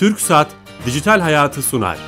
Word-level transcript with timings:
Türk 0.00 0.20
Saat 0.20 0.48
Dijital 0.86 1.20
Hayatı 1.20 1.62
sunar. 1.62 1.98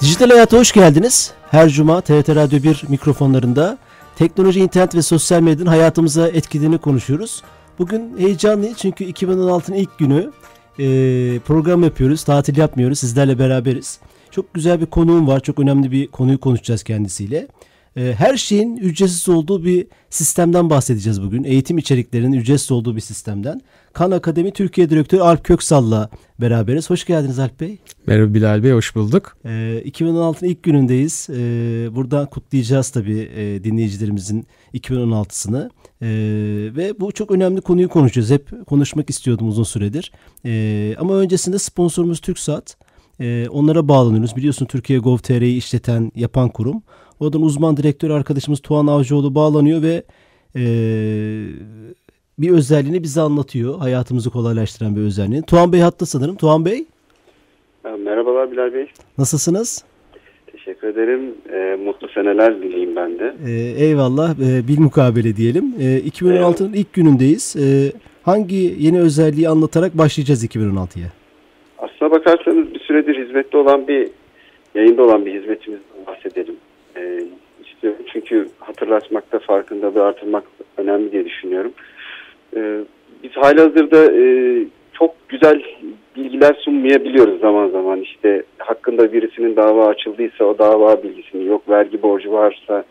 Dijital 0.00 0.30
Hayat'a 0.30 0.58
hoş 0.58 0.72
geldiniz. 0.72 1.32
Her 1.50 1.68
cuma 1.68 2.00
TRT 2.00 2.28
Radyo 2.28 2.62
1 2.62 2.82
mikrofonlarında 2.88 3.78
teknoloji, 4.16 4.60
internet 4.60 4.94
ve 4.94 5.02
sosyal 5.02 5.40
medyanın 5.40 5.70
hayatımıza 5.70 6.28
etkilediğini 6.28 6.78
konuşuyoruz. 6.78 7.42
Bugün 7.78 8.18
heyecanlıyız 8.18 8.78
çünkü 8.78 9.04
2016'nın 9.04 9.76
ilk 9.76 9.98
günü 9.98 10.30
e, 10.78 10.84
program 11.38 11.84
yapıyoruz, 11.84 12.24
tatil 12.24 12.56
yapmıyoruz, 12.56 12.98
sizlerle 12.98 13.38
beraberiz. 13.38 14.00
Çok 14.30 14.54
güzel 14.54 14.80
bir 14.80 14.86
konuğum 14.86 15.26
var, 15.26 15.40
çok 15.40 15.58
önemli 15.58 15.90
bir 15.90 16.06
konuyu 16.06 16.40
konuşacağız 16.40 16.82
kendisiyle. 16.82 17.48
E, 17.96 18.14
her 18.18 18.36
şeyin 18.36 18.76
ücretsiz 18.76 19.28
olduğu 19.28 19.64
bir 19.64 19.86
sistemden 20.10 20.70
bahsedeceğiz 20.70 21.22
bugün. 21.22 21.44
Eğitim 21.44 21.78
içeriklerinin 21.78 22.32
ücretsiz 22.32 22.72
olduğu 22.72 22.96
bir 22.96 23.00
sistemden. 23.00 23.60
Kan 23.92 24.10
Akademi 24.10 24.52
Türkiye 24.52 24.90
Direktörü 24.90 25.20
Alp 25.20 25.44
Köksal'la 25.44 26.10
beraberiz. 26.40 26.90
Hoş 26.90 27.04
geldiniz 27.04 27.38
Alp 27.38 27.60
Bey. 27.60 27.78
Merhaba 28.06 28.34
Bilal 28.34 28.62
Bey, 28.62 28.72
hoş 28.72 28.94
bulduk. 28.94 29.36
E, 29.44 29.48
2016'nın 29.86 30.48
ilk 30.48 30.62
günündeyiz. 30.62 31.26
E, 31.30 31.34
buradan 31.94 32.26
kutlayacağız 32.26 32.90
tabii 32.90 33.30
e, 33.36 33.64
dinleyicilerimizin 33.64 34.46
2016'sını. 34.74 35.70
E, 36.02 36.08
ve 36.76 37.00
bu 37.00 37.12
çok 37.12 37.30
önemli 37.30 37.60
konuyu 37.60 37.88
konuşacağız. 37.88 38.30
Hep 38.30 38.66
konuşmak 38.66 39.10
istiyordum 39.10 39.48
uzun 39.48 39.62
süredir. 39.62 40.12
Ama 40.98 41.14
öncesinde 41.14 41.58
sponsorumuz 41.58 42.20
TürkSat. 42.20 42.76
E, 43.20 43.48
onlara 43.48 43.88
bağlanıyoruz. 43.88 44.36
Biliyorsun 44.36 44.66
Türkiye 44.66 44.98
Gov.tr'yi 44.98 45.56
işleten, 45.56 46.12
yapan 46.14 46.48
kurum. 46.48 46.82
Oradan 47.20 47.42
uzman 47.42 47.76
direktör 47.76 48.10
arkadaşımız 48.10 48.60
Tuğan 48.60 48.86
Avcıoğlu 48.86 49.34
bağlanıyor 49.34 49.82
ve 49.82 50.02
e, 50.56 50.62
bir 52.38 52.50
özelliğini 52.50 53.02
bize 53.02 53.20
anlatıyor. 53.20 53.78
Hayatımızı 53.78 54.30
kolaylaştıran 54.30 54.96
bir 54.96 55.00
özelliğini. 55.00 55.46
Tuğan 55.46 55.72
Bey 55.72 55.80
hatta 55.80 56.06
sanırım. 56.06 56.36
Tuğan 56.36 56.64
Bey. 56.64 56.86
Merhabalar 57.84 58.52
Bilal 58.52 58.74
Bey. 58.74 58.86
Nasılsınız? 59.18 59.84
Teşekkür 60.52 60.88
ederim. 60.88 61.34
E, 61.52 61.76
mutlu 61.84 62.08
seneler 62.08 62.62
dileyim 62.62 62.96
ben 62.96 63.18
de. 63.18 63.34
E, 63.46 63.50
eyvallah. 63.84 64.30
E, 64.30 64.68
bil 64.68 64.78
mukabele 64.80 65.36
diyelim. 65.36 65.74
E, 65.80 65.84
2016'nın 65.84 66.72
ilk 66.72 66.92
günündeyiz. 66.92 67.56
E, 67.56 67.92
hangi 68.22 68.76
yeni 68.78 69.00
özelliği 69.00 69.48
anlatarak 69.48 69.98
başlayacağız 69.98 70.44
2016'ya? 70.44 71.12
Aslına 71.78 72.10
bakarsanız 72.10 72.74
bir 72.74 72.77
süredir 72.88 73.26
hizmette 73.26 73.56
olan 73.58 73.88
bir, 73.88 74.08
yayında 74.74 75.02
olan 75.02 75.26
bir 75.26 75.40
hizmetimizden 75.40 76.06
bahsedelim. 76.06 76.56
E, 76.96 77.22
istiyorum 77.66 78.00
çünkü 78.12 78.48
hatırlatmakta, 78.58 79.38
farkındalığı 79.38 80.04
artırmak 80.04 80.44
önemli 80.76 81.12
diye 81.12 81.24
düşünüyorum. 81.24 81.72
E, 82.56 82.80
biz 83.22 83.30
halihazırda 83.32 84.12
e, 84.12 84.24
çok 84.92 85.28
güzel 85.28 85.62
bilgiler 86.16 86.54
sunmayabiliyoruz 86.54 87.40
zaman 87.40 87.68
zaman. 87.68 88.00
İşte 88.00 88.42
hakkında 88.58 89.12
birisinin 89.12 89.56
dava 89.56 89.86
açıldıysa 89.86 90.44
o 90.44 90.58
dava 90.58 91.02
bilgisini, 91.02 91.44
yok 91.44 91.68
vergi 91.68 92.02
borcu 92.02 92.32
varsa 92.32 92.84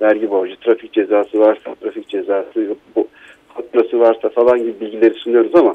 vergi 0.00 0.30
borcu, 0.30 0.56
trafik 0.56 0.92
cezası 0.92 1.40
varsa 1.40 1.74
trafik 1.74 2.08
cezası, 2.08 2.76
bu, 2.96 3.08
faturası 3.48 4.00
varsa 4.00 4.28
falan 4.28 4.58
gibi 4.58 4.80
bilgileri 4.80 5.14
sunuyoruz 5.14 5.54
ama 5.54 5.74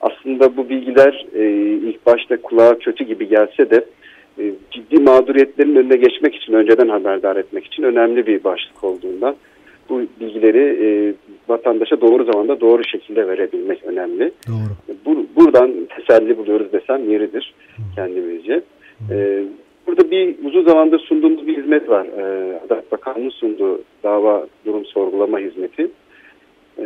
aslında 0.00 0.56
bu 0.56 0.68
bilgiler 0.68 1.26
e, 1.34 1.50
ilk 1.88 2.06
başta 2.06 2.42
kulağa 2.42 2.78
kötü 2.78 3.04
gibi 3.04 3.28
gelse 3.28 3.70
de 3.70 3.84
e, 4.38 4.52
ciddi 4.70 5.00
mağduriyetlerin 5.00 5.76
önüne 5.76 5.96
geçmek 5.96 6.34
için, 6.34 6.52
önceden 6.52 6.88
haberdar 6.88 7.36
etmek 7.36 7.66
için 7.66 7.82
önemli 7.82 8.26
bir 8.26 8.44
başlık 8.44 8.84
olduğundan 8.84 9.36
bu 9.88 10.02
bilgileri 10.20 10.86
e, 10.86 11.14
vatandaşa 11.48 12.00
doğru 12.00 12.24
zamanda 12.24 12.60
doğru 12.60 12.84
şekilde 12.84 13.28
verebilmek 13.28 13.84
önemli. 13.84 14.32
Doğru. 14.48 14.96
Bu, 15.06 15.26
buradan 15.36 15.72
teselli 15.96 16.38
buluyoruz 16.38 16.72
desem 16.72 17.10
yeridir 17.10 17.54
kendimizce. 17.94 18.62
E, 19.10 19.44
burada 19.86 20.10
bir 20.10 20.34
uzun 20.44 20.64
zamandır 20.64 20.98
sunduğumuz 20.98 21.46
bir 21.46 21.56
hizmet 21.56 21.88
var. 21.88 22.06
E, 22.06 22.56
Adalet 22.66 22.92
Bakanlığı 22.92 23.30
sunduğu 23.30 23.80
dava 24.02 24.46
durum 24.66 24.84
sorgulama 24.84 25.38
hizmeti. 25.38 25.90
E, 26.78 26.82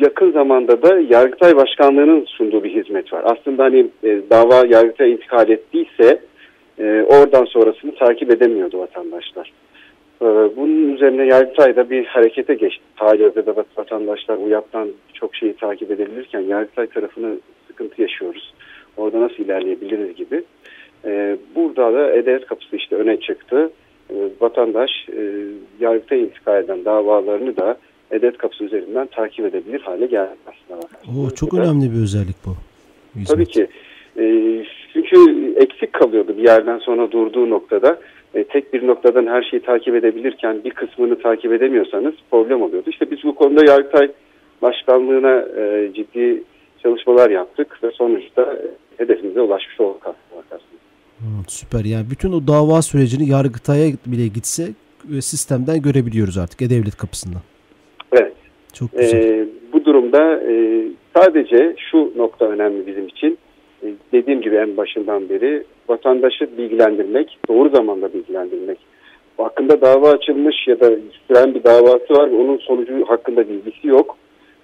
yakın 0.00 0.32
zamanda 0.32 0.82
da 0.82 0.98
Yargıtay 0.98 1.56
Başkanlığı'nın 1.56 2.24
sunduğu 2.24 2.64
bir 2.64 2.74
hizmet 2.74 3.12
var. 3.12 3.22
Aslında 3.24 3.64
hani 3.64 3.86
e, 4.04 4.20
dava 4.30 4.66
Yargıtay'a 4.66 5.12
intikal 5.12 5.48
ettiyse 5.48 6.20
e, 6.78 7.02
oradan 7.08 7.44
sonrasını 7.44 7.94
takip 7.94 8.30
edemiyordu 8.30 8.78
vatandaşlar. 8.78 9.52
E, 10.22 10.26
bunun 10.56 10.94
üzerine 10.94 11.26
Yargıtay 11.26 11.76
da 11.76 11.90
bir 11.90 12.04
harekete 12.06 12.54
geçti. 12.54 12.82
Halihazırda 12.94 13.54
vatandaşlar 13.76 14.36
UYAP'tan 14.36 14.88
çok 15.14 15.34
şeyi 15.34 15.56
takip 15.56 15.90
edebilirken 15.90 16.40
Yargıtay 16.40 16.86
tarafını 16.86 17.36
sıkıntı 17.66 18.02
yaşıyoruz. 18.02 18.54
Orada 18.96 19.20
nasıl 19.20 19.44
ilerleyebiliriz 19.44 20.16
gibi. 20.16 20.44
E, 21.04 21.36
burada 21.54 21.92
da 21.94 22.12
E-Devlet 22.12 22.46
Kapısı 22.46 22.76
işte 22.76 22.96
öne 22.96 23.20
çıktı. 23.20 23.70
E, 24.10 24.14
vatandaş 24.40 24.90
e, 25.08 25.22
Yargıtay'a 25.80 26.22
intikal 26.22 26.64
eden 26.64 26.84
davalarını 26.84 27.56
da 27.56 27.76
E-Devlet 28.10 28.38
Kapısı 28.38 28.64
üzerinden 28.64 29.06
takip 29.06 29.46
edebilir 29.46 29.80
hale 29.80 30.06
geldi 30.06 30.36
aslında. 30.46 30.88
Oo, 31.20 31.30
çok 31.30 31.54
önemli 31.54 31.92
bir 31.92 32.02
özellik 32.02 32.36
bu. 32.46 32.50
Hizmet. 33.14 33.28
Tabii 33.28 33.46
ki. 33.46 33.68
E, 34.18 34.24
çünkü 34.92 35.16
eksik 35.56 35.92
kalıyordu 35.92 36.38
bir 36.38 36.44
yerden 36.44 36.78
sonra 36.78 37.10
durduğu 37.10 37.50
noktada. 37.50 37.98
E, 38.34 38.44
tek 38.44 38.72
bir 38.72 38.86
noktadan 38.86 39.26
her 39.26 39.42
şeyi 39.42 39.62
takip 39.62 39.94
edebilirken 39.94 40.64
bir 40.64 40.70
kısmını 40.70 41.18
takip 41.18 41.52
edemiyorsanız 41.52 42.14
problem 42.30 42.62
oluyordu. 42.62 42.90
İşte 42.90 43.10
biz 43.10 43.24
bu 43.24 43.34
konuda 43.34 43.64
Yargıtay 43.64 44.10
Başkanlığı'na 44.62 45.60
e, 45.60 45.92
ciddi 45.94 46.42
çalışmalar 46.82 47.30
yaptık 47.30 47.78
ve 47.82 47.90
sonuçta 47.90 48.58
hedefimize 48.96 49.40
ulaşmış 49.40 49.80
olduk 49.80 50.02
aslında. 50.06 50.26
Hmm, 51.18 51.44
süper 51.48 51.84
yani 51.84 52.10
bütün 52.10 52.32
o 52.32 52.46
dava 52.46 52.82
sürecini 52.82 53.28
Yargıtay'a 53.28 53.92
bile 54.06 54.26
gitse 54.26 54.62
e, 55.16 55.20
sistemden 55.20 55.82
görebiliyoruz 55.82 56.38
artık 56.38 56.62
E-Devlet 56.62 56.96
kapısından. 56.96 57.40
Evet. 58.12 58.32
Çok 58.72 58.92
güzel. 58.92 59.22
E, 59.22 59.46
bu 59.72 59.84
durumda 59.84 60.40
e, 60.50 60.82
sadece 61.16 61.74
şu 61.90 62.12
nokta 62.16 62.44
önemli 62.44 62.86
bizim 62.86 63.06
için. 63.06 63.38
E, 63.82 63.86
dediğim 64.12 64.40
gibi 64.40 64.56
en 64.56 64.76
başından 64.76 65.28
beri 65.28 65.64
vatandaşı 65.88 66.58
bilgilendirmek, 66.58 67.38
doğru 67.48 67.68
zamanda 67.68 68.12
bilgilendirmek. 68.12 68.78
Hakkında 69.38 69.80
dava 69.80 70.10
açılmış 70.10 70.68
ya 70.68 70.80
da 70.80 70.90
süren 71.28 71.54
bir 71.54 71.64
davası 71.64 72.14
var 72.14 72.28
onun 72.28 72.56
sonucu 72.56 73.04
hakkında 73.06 73.48
bilgisi 73.48 73.88
yok. 73.88 74.16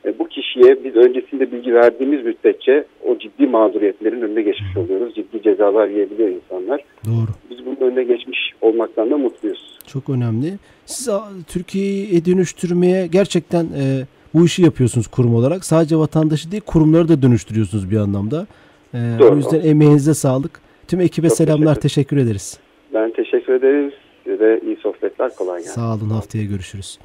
E, 0.05 0.19
bu 0.19 0.29
kişiye 0.29 0.85
biz 0.85 0.97
öncesinde 0.97 1.53
bilgi 1.53 1.75
verdiğimiz 1.75 2.25
müddetçe 2.25 2.85
o 3.09 3.19
ciddi 3.19 3.47
mağduriyetlerin 3.47 4.21
önüne 4.23 4.43
geçmiş 4.43 4.77
oluyoruz. 4.77 5.15
Ciddi 5.15 5.43
cezalar 5.43 5.89
yiyebiliyor 5.89 6.29
insanlar. 6.29 6.85
Doğru. 7.07 7.31
Biz 7.51 7.67
bunun 7.67 7.91
önüne 7.91 8.05
geçmiş 8.05 8.39
olmaktan 8.61 9.11
da 9.11 9.19
mutluyuz. 9.19 9.79
Çok 9.87 10.09
önemli. 10.11 10.53
Siz 10.87 11.09
Türkiye'yi 11.49 12.25
dönüştürmeye 12.25 13.07
gerçekten 13.07 13.65
e, 13.65 14.07
bu 14.35 14.45
işi 14.45 14.63
yapıyorsunuz 14.63 15.07
kurum 15.07 15.35
olarak. 15.35 15.65
Sadece 15.65 15.97
vatandaşı 15.97 16.53
değil 16.53 16.63
kurumları 16.67 17.09
da 17.09 17.23
dönüştürüyorsunuz 17.23 17.91
bir 17.91 17.97
anlamda. 17.97 18.47
E, 18.95 18.99
Doğru. 19.19 19.33
O 19.33 19.37
yüzden 19.37 19.61
emeğinize 19.61 20.15
sağlık. 20.15 20.61
Tüm 20.89 21.01
ekibe 21.01 21.29
Çok 21.29 21.37
selamlar. 21.37 21.75
Teşekkür, 21.75 21.83
teşekkür 21.83 22.17
ederiz. 22.17 22.59
Ben 22.95 23.11
teşekkür 23.11 23.53
ederiz. 23.53 23.93
Size 24.25 24.61
iyi 24.67 24.77
sohbetler. 24.77 25.35
Kolay 25.37 25.59
gelsin. 25.59 25.75
Sağ 25.75 25.95
olun. 25.95 26.11
Haftaya 26.11 26.45
görüşürüz. 26.45 26.99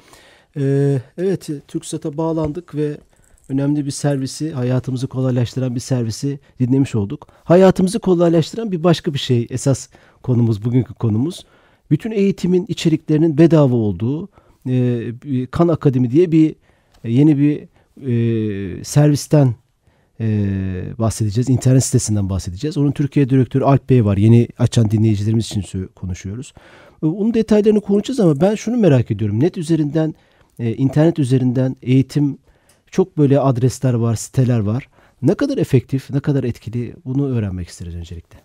Ee, 0.58 0.98
evet 1.18 1.50
TürkSat'a 1.68 2.16
bağlandık 2.16 2.74
ve 2.74 2.98
önemli 3.48 3.86
bir 3.86 3.90
servisi, 3.90 4.52
hayatımızı 4.52 5.06
kolaylaştıran 5.06 5.74
bir 5.74 5.80
servisi 5.80 6.38
dinlemiş 6.60 6.94
olduk. 6.94 7.28
Hayatımızı 7.44 7.98
kolaylaştıran 7.98 8.72
bir 8.72 8.84
başka 8.84 9.14
bir 9.14 9.18
şey 9.18 9.46
esas 9.50 9.88
konumuz, 10.22 10.64
bugünkü 10.64 10.94
konumuz. 10.94 11.46
Bütün 11.90 12.10
eğitimin 12.10 12.64
içeriklerinin 12.68 13.38
bedava 13.38 13.74
olduğu 13.74 14.28
e, 14.68 15.46
Kan 15.50 15.68
Akademi 15.68 16.10
diye 16.10 16.32
bir 16.32 16.54
e, 17.04 17.10
yeni 17.10 17.38
bir 17.38 17.68
e, 18.06 18.84
servisten 18.84 19.54
e, 20.20 20.26
bahsedeceğiz. 20.98 21.48
İnternet 21.48 21.84
sitesinden 21.84 22.30
bahsedeceğiz. 22.30 22.78
Onun 22.78 22.92
Türkiye 22.92 23.30
Direktörü 23.30 23.64
Alp 23.64 23.90
Bey 23.90 24.04
var. 24.04 24.16
Yeni 24.16 24.48
açan 24.58 24.90
dinleyicilerimiz 24.90 25.46
için 25.46 25.90
konuşuyoruz. 25.94 26.52
E, 27.02 27.06
onun 27.06 27.34
detaylarını 27.34 27.80
konuşacağız 27.80 28.20
ama 28.20 28.40
ben 28.40 28.54
şunu 28.54 28.76
merak 28.76 29.10
ediyorum. 29.10 29.40
Net 29.40 29.58
üzerinden, 29.58 30.14
e, 30.58 30.74
internet 30.74 31.18
üzerinden 31.18 31.76
eğitim 31.82 32.38
çok 32.90 33.18
böyle 33.18 33.40
adresler 33.40 33.94
var, 33.94 34.14
siteler 34.14 34.58
var. 34.58 34.88
Ne 35.22 35.34
kadar 35.34 35.58
efektif, 35.58 36.10
ne 36.10 36.20
kadar 36.20 36.44
etkili 36.44 36.94
bunu 37.04 37.28
öğrenmek 37.28 37.68
isteriz 37.68 37.94
öncelikle. 37.94 38.38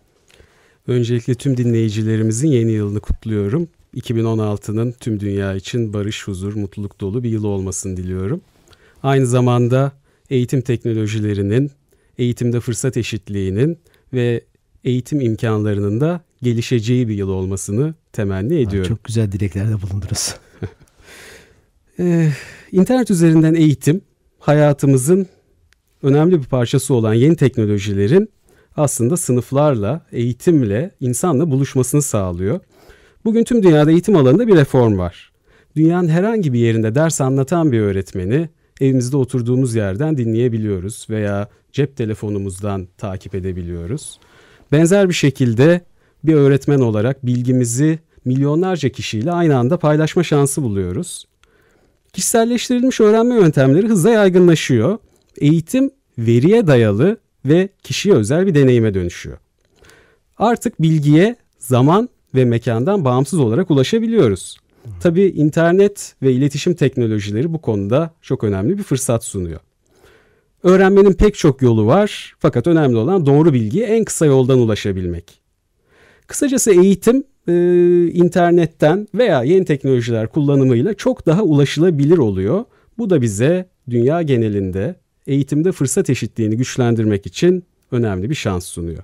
Öncelikle 0.88 1.36
tüm 1.36 1.58
dinleyicilerimizin 1.58 2.48
yeni 2.48 2.72
yılını 2.72 3.00
kutluyorum. 3.00 3.68
2016'nın 3.96 4.92
tüm 4.92 5.20
dünya 5.20 5.56
için 5.56 5.94
barış, 5.94 6.28
huzur, 6.28 6.56
mutluluk 6.56 7.02
dolu 7.02 7.24
bir 7.24 7.30
yıl 7.30 7.44
olmasını 7.44 7.98
diliyorum. 7.98 8.42
Aynı 9.04 9.26
zamanda 9.26 9.92
eğitim 10.30 10.62
teknolojilerinin, 10.62 11.72
eğitimde 12.18 12.60
fırsat 12.60 12.98
eşitliğinin 12.98 13.78
ve 14.14 14.44
eğitim 14.84 15.22
imkanlarının 15.22 16.02
da 16.02 16.22
gelişeceği 16.42 17.08
bir 17.08 17.16
yıl 17.16 17.30
olmasını 17.30 17.94
temenni 18.14 18.60
ediyorum. 18.60 18.90
Çok 18.90 19.04
güzel 19.04 19.32
dileklerde 19.32 19.82
bulundunuz. 19.82 20.36
Ee, 22.00 22.30
internet 22.72 23.12
üzerinden 23.12 23.54
eğitim 23.54 24.02
hayatımızın 24.40 25.28
önemli 26.04 26.42
bir 26.42 26.46
parçası 26.46 26.94
olan 26.94 27.14
yeni 27.14 27.36
teknolojilerin 27.36 28.30
aslında 28.78 29.18
sınıflarla, 29.18 30.06
eğitimle, 30.12 30.92
insanla 31.00 31.52
buluşmasını 31.52 32.02
sağlıyor. 32.02 32.60
Bugün 33.26 33.44
tüm 33.44 33.64
dünyada 33.64 33.92
eğitim 33.92 34.16
alanında 34.16 34.48
bir 34.48 34.56
reform 34.56 34.98
var. 34.98 35.32
Dünyanın 35.76 36.08
herhangi 36.08 36.54
bir 36.54 36.60
yerinde 36.60 36.96
ders 36.96 37.22
anlatan 37.22 37.72
bir 37.72 37.80
öğretmeni 37.80 38.50
evimizde 38.82 39.18
oturduğumuz 39.18 39.76
yerden 39.76 40.18
dinleyebiliyoruz 40.18 41.08
veya 41.10 41.48
cep 41.72 41.98
telefonumuzdan 41.98 42.88
takip 42.98 43.36
edebiliyoruz. 43.36 44.20
Benzer 44.72 45.10
bir 45.10 45.14
şekilde 45.14 45.82
bir 46.24 46.34
öğretmen 46.34 46.80
olarak 46.80 47.26
bilgimizi 47.26 48.00
milyonlarca 48.26 48.90
kişiyle 48.90 49.32
aynı 49.32 49.58
anda 49.58 49.80
paylaşma 49.80 50.24
şansı 50.24 50.64
buluyoruz. 50.64 51.26
Kişiselleştirilmiş 52.14 53.00
öğrenme 53.00 53.36
yöntemleri 53.36 53.88
hızla 53.88 54.10
yaygınlaşıyor. 54.10 54.98
Eğitim 55.38 55.92
veriye 56.18 56.68
dayalı 56.68 57.18
ve 57.46 57.70
kişiye 57.84 58.16
özel 58.16 58.48
bir 58.48 58.56
deneyime 58.56 58.94
dönüşüyor. 58.94 59.38
Artık 60.38 60.82
bilgiye 60.82 61.36
zaman 61.60 62.10
ve 62.36 62.46
mekandan 62.46 63.06
bağımsız 63.06 63.40
olarak 63.40 63.72
ulaşabiliyoruz. 63.72 64.58
Tabii 65.02 65.26
internet 65.26 66.16
ve 66.22 66.32
iletişim 66.32 66.74
teknolojileri 66.74 67.54
bu 67.54 67.62
konuda 67.62 68.14
çok 68.22 68.44
önemli 68.44 68.78
bir 68.78 68.84
fırsat 68.84 69.24
sunuyor. 69.24 69.60
Öğrenmenin 70.64 71.14
pek 71.14 71.36
çok 71.36 71.62
yolu 71.62 71.86
var 71.86 72.36
fakat 72.40 72.68
önemli 72.68 72.98
olan 72.98 73.26
doğru 73.26 73.54
bilgiye 73.54 73.88
en 73.88 74.04
kısa 74.04 74.26
yoldan 74.26 74.60
ulaşabilmek. 74.60 75.42
Kısacası 76.28 76.72
eğitim 76.72 77.24
e, 77.48 77.54
internetten 78.08 79.08
veya 79.16 79.44
yeni 79.44 79.66
teknolojiler 79.66 80.28
kullanımıyla 80.28 80.94
çok 80.94 81.26
daha 81.26 81.44
ulaşılabilir 81.44 82.18
oluyor. 82.18 82.66
Bu 82.98 83.10
da 83.10 83.22
bize 83.22 83.70
dünya 83.90 84.22
genelinde 84.22 84.96
eğitimde 85.28 85.72
fırsat 85.72 86.10
eşitliğini 86.10 86.58
güçlendirmek 86.58 87.26
için 87.26 87.64
önemli 87.92 88.30
bir 88.30 88.36
şans 88.36 88.66
sunuyor. 88.66 89.04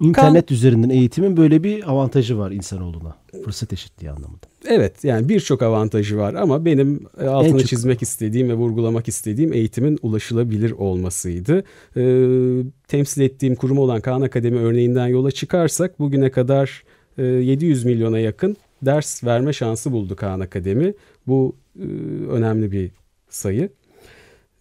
İnternet 0.00 0.46
kan... 0.46 0.54
üzerinden 0.54 0.88
eğitimin 0.88 1.36
böyle 1.36 1.62
bir 1.62 1.90
avantajı 1.90 2.38
var 2.38 2.50
insanoğluna. 2.50 3.16
Fırsat 3.44 3.72
eşitliği 3.72 4.10
anlamında. 4.10 4.46
Evet 4.66 5.04
yani 5.04 5.28
birçok 5.28 5.62
avantajı 5.62 6.16
var 6.16 6.34
ama 6.34 6.64
benim 6.64 7.00
e, 7.20 7.26
altını 7.26 7.58
çok... 7.58 7.68
çizmek 7.68 8.02
istediğim 8.02 8.48
ve 8.48 8.54
vurgulamak 8.54 9.08
istediğim 9.08 9.52
eğitimin 9.52 9.98
ulaşılabilir 10.02 10.70
olmasıydı. 10.70 11.64
Ee, 11.96 12.62
temsil 12.88 13.22
ettiğim 13.22 13.54
kurum 13.54 13.78
olan 13.78 14.00
Kaan 14.00 14.20
Akademi 14.20 14.58
örneğinden 14.58 15.06
yola 15.06 15.30
çıkarsak 15.30 15.98
bugüne 15.98 16.30
kadar 16.30 16.82
700 17.22 17.84
milyona 17.84 18.18
yakın 18.18 18.56
ders 18.82 19.24
verme 19.24 19.52
şansı 19.52 19.92
buldu 19.92 20.16
Kaan 20.16 20.40
Akademi. 20.40 20.94
Bu 21.26 21.56
e, 21.78 21.86
önemli 22.30 22.72
bir 22.72 22.90
sayı. 23.28 23.68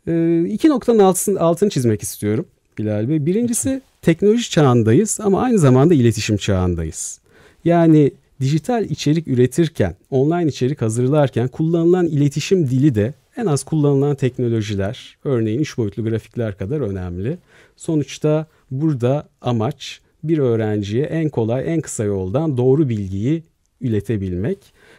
E, 0.08 0.44
iki 0.46 0.70
noktanın 0.70 1.00
altını, 1.00 1.40
altını 1.40 1.70
çizmek 1.70 2.04
istiyorum 2.04 2.46
Bilal 2.78 3.10
Bey. 3.10 3.26
Birincisi 3.26 3.82
teknoloji 4.02 4.50
çağındayız 4.50 5.20
ama 5.24 5.42
aynı 5.42 5.60
zamanda 5.60 5.94
iletişim 5.94 6.38
çağındayız. 6.38 7.20
Yani 7.66 8.12
dijital 8.42 8.86
içerik 8.86 9.28
üretirken, 9.28 9.96
online 10.10 10.48
içerik 10.48 10.82
hazırlarken 10.82 11.48
kullanılan 11.48 12.08
iletişim 12.08 12.70
dili 12.70 12.96
de 12.96 13.14
en 13.38 13.46
az 13.46 13.64
kullanılan 13.64 14.16
teknolojiler, 14.16 15.18
örneğin 15.24 15.60
üç 15.60 15.78
boyutlu 15.78 16.04
grafikler 16.04 16.58
kadar 16.58 16.80
önemli. 16.82 17.38
Sonuçta 17.76 18.46
burada 18.72 19.28
amaç 19.42 20.02
bir 20.24 20.38
öğrenciye 20.38 21.06
en 21.06 21.30
kolay, 21.30 21.74
en 21.74 21.82
kısa 21.82 22.04
yoldan 22.04 22.58
doğru 22.58 22.90
bilgiyi 22.90 23.44
iletebilmek. 23.82 24.58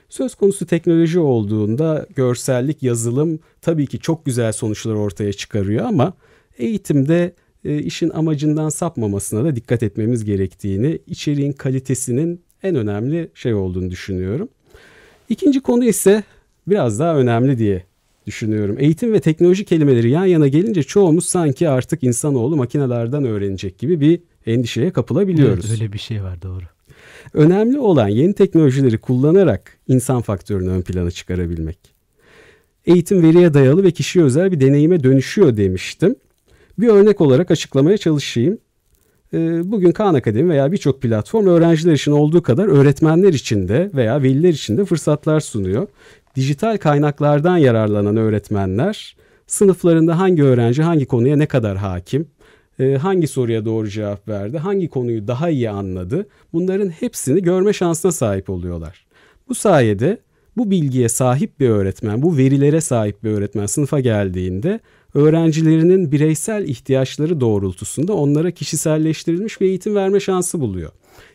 Söz 0.09 0.35
konusu 0.35 0.67
teknoloji 0.67 1.19
olduğunda 1.19 2.07
görsellik, 2.17 2.83
yazılım 2.83 3.39
tabii 3.61 3.87
ki 3.87 3.99
çok 3.99 4.25
güzel 4.25 4.53
sonuçlar 4.53 4.95
ortaya 4.95 5.33
çıkarıyor 5.33 5.85
ama 5.85 6.13
eğitimde 6.59 7.33
e, 7.65 7.79
işin 7.79 8.11
amacından 8.11 8.69
sapmamasına 8.69 9.45
da 9.45 9.57
dikkat 9.57 9.83
etmemiz 9.83 10.25
gerektiğini, 10.25 10.99
içeriğin 11.07 11.53
kalitesinin 11.53 12.41
en 12.63 12.75
önemli 12.75 13.31
şey 13.35 13.55
olduğunu 13.55 13.91
düşünüyorum. 13.91 14.49
İkinci 15.29 15.61
konu 15.61 15.85
ise 15.85 16.23
biraz 16.67 16.99
daha 16.99 17.17
önemli 17.17 17.59
diye 17.59 17.85
düşünüyorum. 18.27 18.77
Eğitim 18.79 19.13
ve 19.13 19.21
teknoloji 19.21 19.65
kelimeleri 19.65 20.11
yan 20.11 20.25
yana 20.25 20.49
gelince 20.49 20.83
çoğumuz 20.83 21.27
sanki 21.27 21.69
artık 21.69 22.03
insanoğlu 22.05 22.57
makinelerden 22.57 23.25
öğrenecek 23.25 23.79
gibi 23.79 24.01
bir 24.01 24.21
endişeye 24.47 24.91
kapılabiliyoruz. 24.91 25.67
Evet, 25.71 25.81
öyle 25.81 25.93
bir 25.93 25.99
şey 25.99 26.23
var 26.23 26.43
doğru. 26.43 26.65
Önemli 27.35 27.79
olan 27.79 28.09
yeni 28.09 28.35
teknolojileri 28.35 28.99
kullanarak 28.99 29.79
insan 29.89 30.23
faktörünü 30.23 30.71
ön 30.71 30.83
plana 30.83 31.11
çıkarabilmek. 31.11 31.79
Eğitim 32.87 33.23
veriye 33.23 33.55
dayalı 33.55 33.85
ve 33.85 33.91
kişiye 33.91 34.25
özel 34.25 34.53
bir 34.53 34.61
deneyime 34.61 35.03
dönüşüyor 35.03 35.57
demiştim. 35.57 36.17
Bir 36.79 36.89
örnek 36.89 37.21
olarak 37.21 37.51
açıklamaya 37.51 37.99
çalışayım. 37.99 38.59
Ee, 39.35 39.61
bugün 39.65 39.93
Khan 39.93 40.15
Akademi 40.15 40.51
veya 40.51 40.73
birçok 40.73 41.03
platform 41.03 41.47
öğrenciler 41.47 41.93
için 41.93 42.13
olduğu 42.13 42.43
kadar 42.43 42.69
öğretmenler 42.69 43.33
için 43.33 43.69
de 43.69 43.91
veya 43.95 44.23
veliler 44.23 44.49
için 44.49 44.77
de 44.77 44.85
fırsatlar 44.85 45.41
sunuyor. 45.41 45.87
Dijital 46.37 46.79
kaynaklardan 46.79 47.57
yararlanan 47.57 48.17
öğretmenler 48.17 49.17
sınıflarında 49.47 50.19
hangi 50.19 50.43
öğrenci 50.43 50.83
hangi 50.83 51.07
konuya 51.07 51.37
ne 51.37 51.47
kadar 51.47 51.77
hakim, 51.77 52.27
e, 52.79 52.95
hangi 52.95 53.27
soruya 53.27 53.65
doğru 53.65 53.89
cevap 53.89 54.29
verdi, 54.29 54.59
hangi 54.59 54.89
konuyu 54.89 55.29
daha 55.29 55.51
iyi 55.51 55.71
anladı 55.71 56.27
bunların 56.53 56.89
hepsini 56.89 57.43
görme 57.43 57.73
şansına 57.73 58.13
sahip 58.13 58.51
oluyorlar. 58.51 59.07
Bu 59.49 59.55
sayede 59.55 60.19
bu 60.57 60.71
bilgiye 60.71 61.09
sahip 61.09 61.61
bir 61.61 61.69
öğretmen, 61.69 62.23
bu 62.23 62.37
verilere 62.37 62.81
sahip 62.81 63.25
bir 63.25 63.31
öğretmen 63.31 63.67
sınıfa 63.67 64.01
geldiğinde 64.01 64.81
öğrencilerinin 65.15 66.13
bireysel 66.13 66.69
ihtiyaçları 66.69 67.41
doğrultusunda 67.41 68.13
onlara 68.13 68.51
kişiselleştirilmiş 68.51 69.61
bir 69.61 69.67
eğitim 69.67 69.95
verme 69.95 70.21
şansı 70.21 70.61
buluyor. 70.61 70.91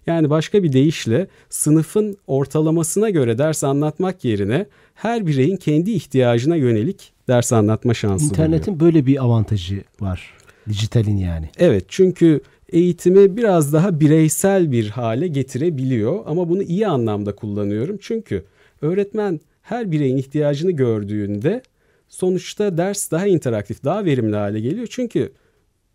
Yani 0.07 0.29
başka 0.29 0.63
bir 0.63 0.73
deyişle 0.73 1.27
sınıfın 1.49 2.17
ortalamasına 2.27 3.09
göre 3.09 3.37
ders 3.37 3.63
anlatmak 3.63 4.25
yerine 4.25 4.65
her 4.93 5.27
bireyin 5.27 5.57
kendi 5.57 5.91
ihtiyacına 5.91 6.55
yönelik 6.55 7.13
ders 7.27 7.53
anlatma 7.53 7.93
şansı 7.93 8.25
İnternetin 8.25 8.79
buluyor. 8.79 8.93
böyle 8.93 9.05
bir 9.05 9.23
avantajı 9.23 9.83
var. 9.99 10.38
Dijitalin 10.69 11.17
yani. 11.17 11.49
Evet 11.57 11.85
çünkü 11.87 12.41
eğitimi 12.69 13.37
biraz 13.37 13.73
daha 13.73 13.99
bireysel 13.99 14.71
bir 14.71 14.89
hale 14.89 15.27
getirebiliyor 15.27 16.23
ama 16.25 16.49
bunu 16.49 16.63
iyi 16.63 16.87
anlamda 16.87 17.35
kullanıyorum. 17.35 17.97
Çünkü 18.01 18.43
öğretmen 18.81 19.39
her 19.61 19.91
bireyin 19.91 20.17
ihtiyacını 20.17 20.71
gördüğünde 20.71 21.61
sonuçta 22.07 22.77
ders 22.77 23.11
daha 23.11 23.27
interaktif, 23.27 23.83
daha 23.83 24.05
verimli 24.05 24.35
hale 24.35 24.59
geliyor. 24.59 24.87
Çünkü 24.89 25.31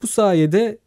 bu 0.02 0.06
sayede 0.06 0.78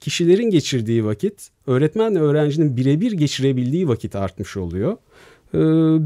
kişilerin 0.00 0.50
geçirdiği 0.50 1.04
vakit 1.04 1.48
öğretmenle 1.66 2.18
öğrencinin 2.18 2.76
birebir 2.76 3.12
geçirebildiği 3.12 3.88
vakit 3.88 4.16
artmış 4.16 4.56
oluyor. 4.56 4.96
Ee, 5.54 5.58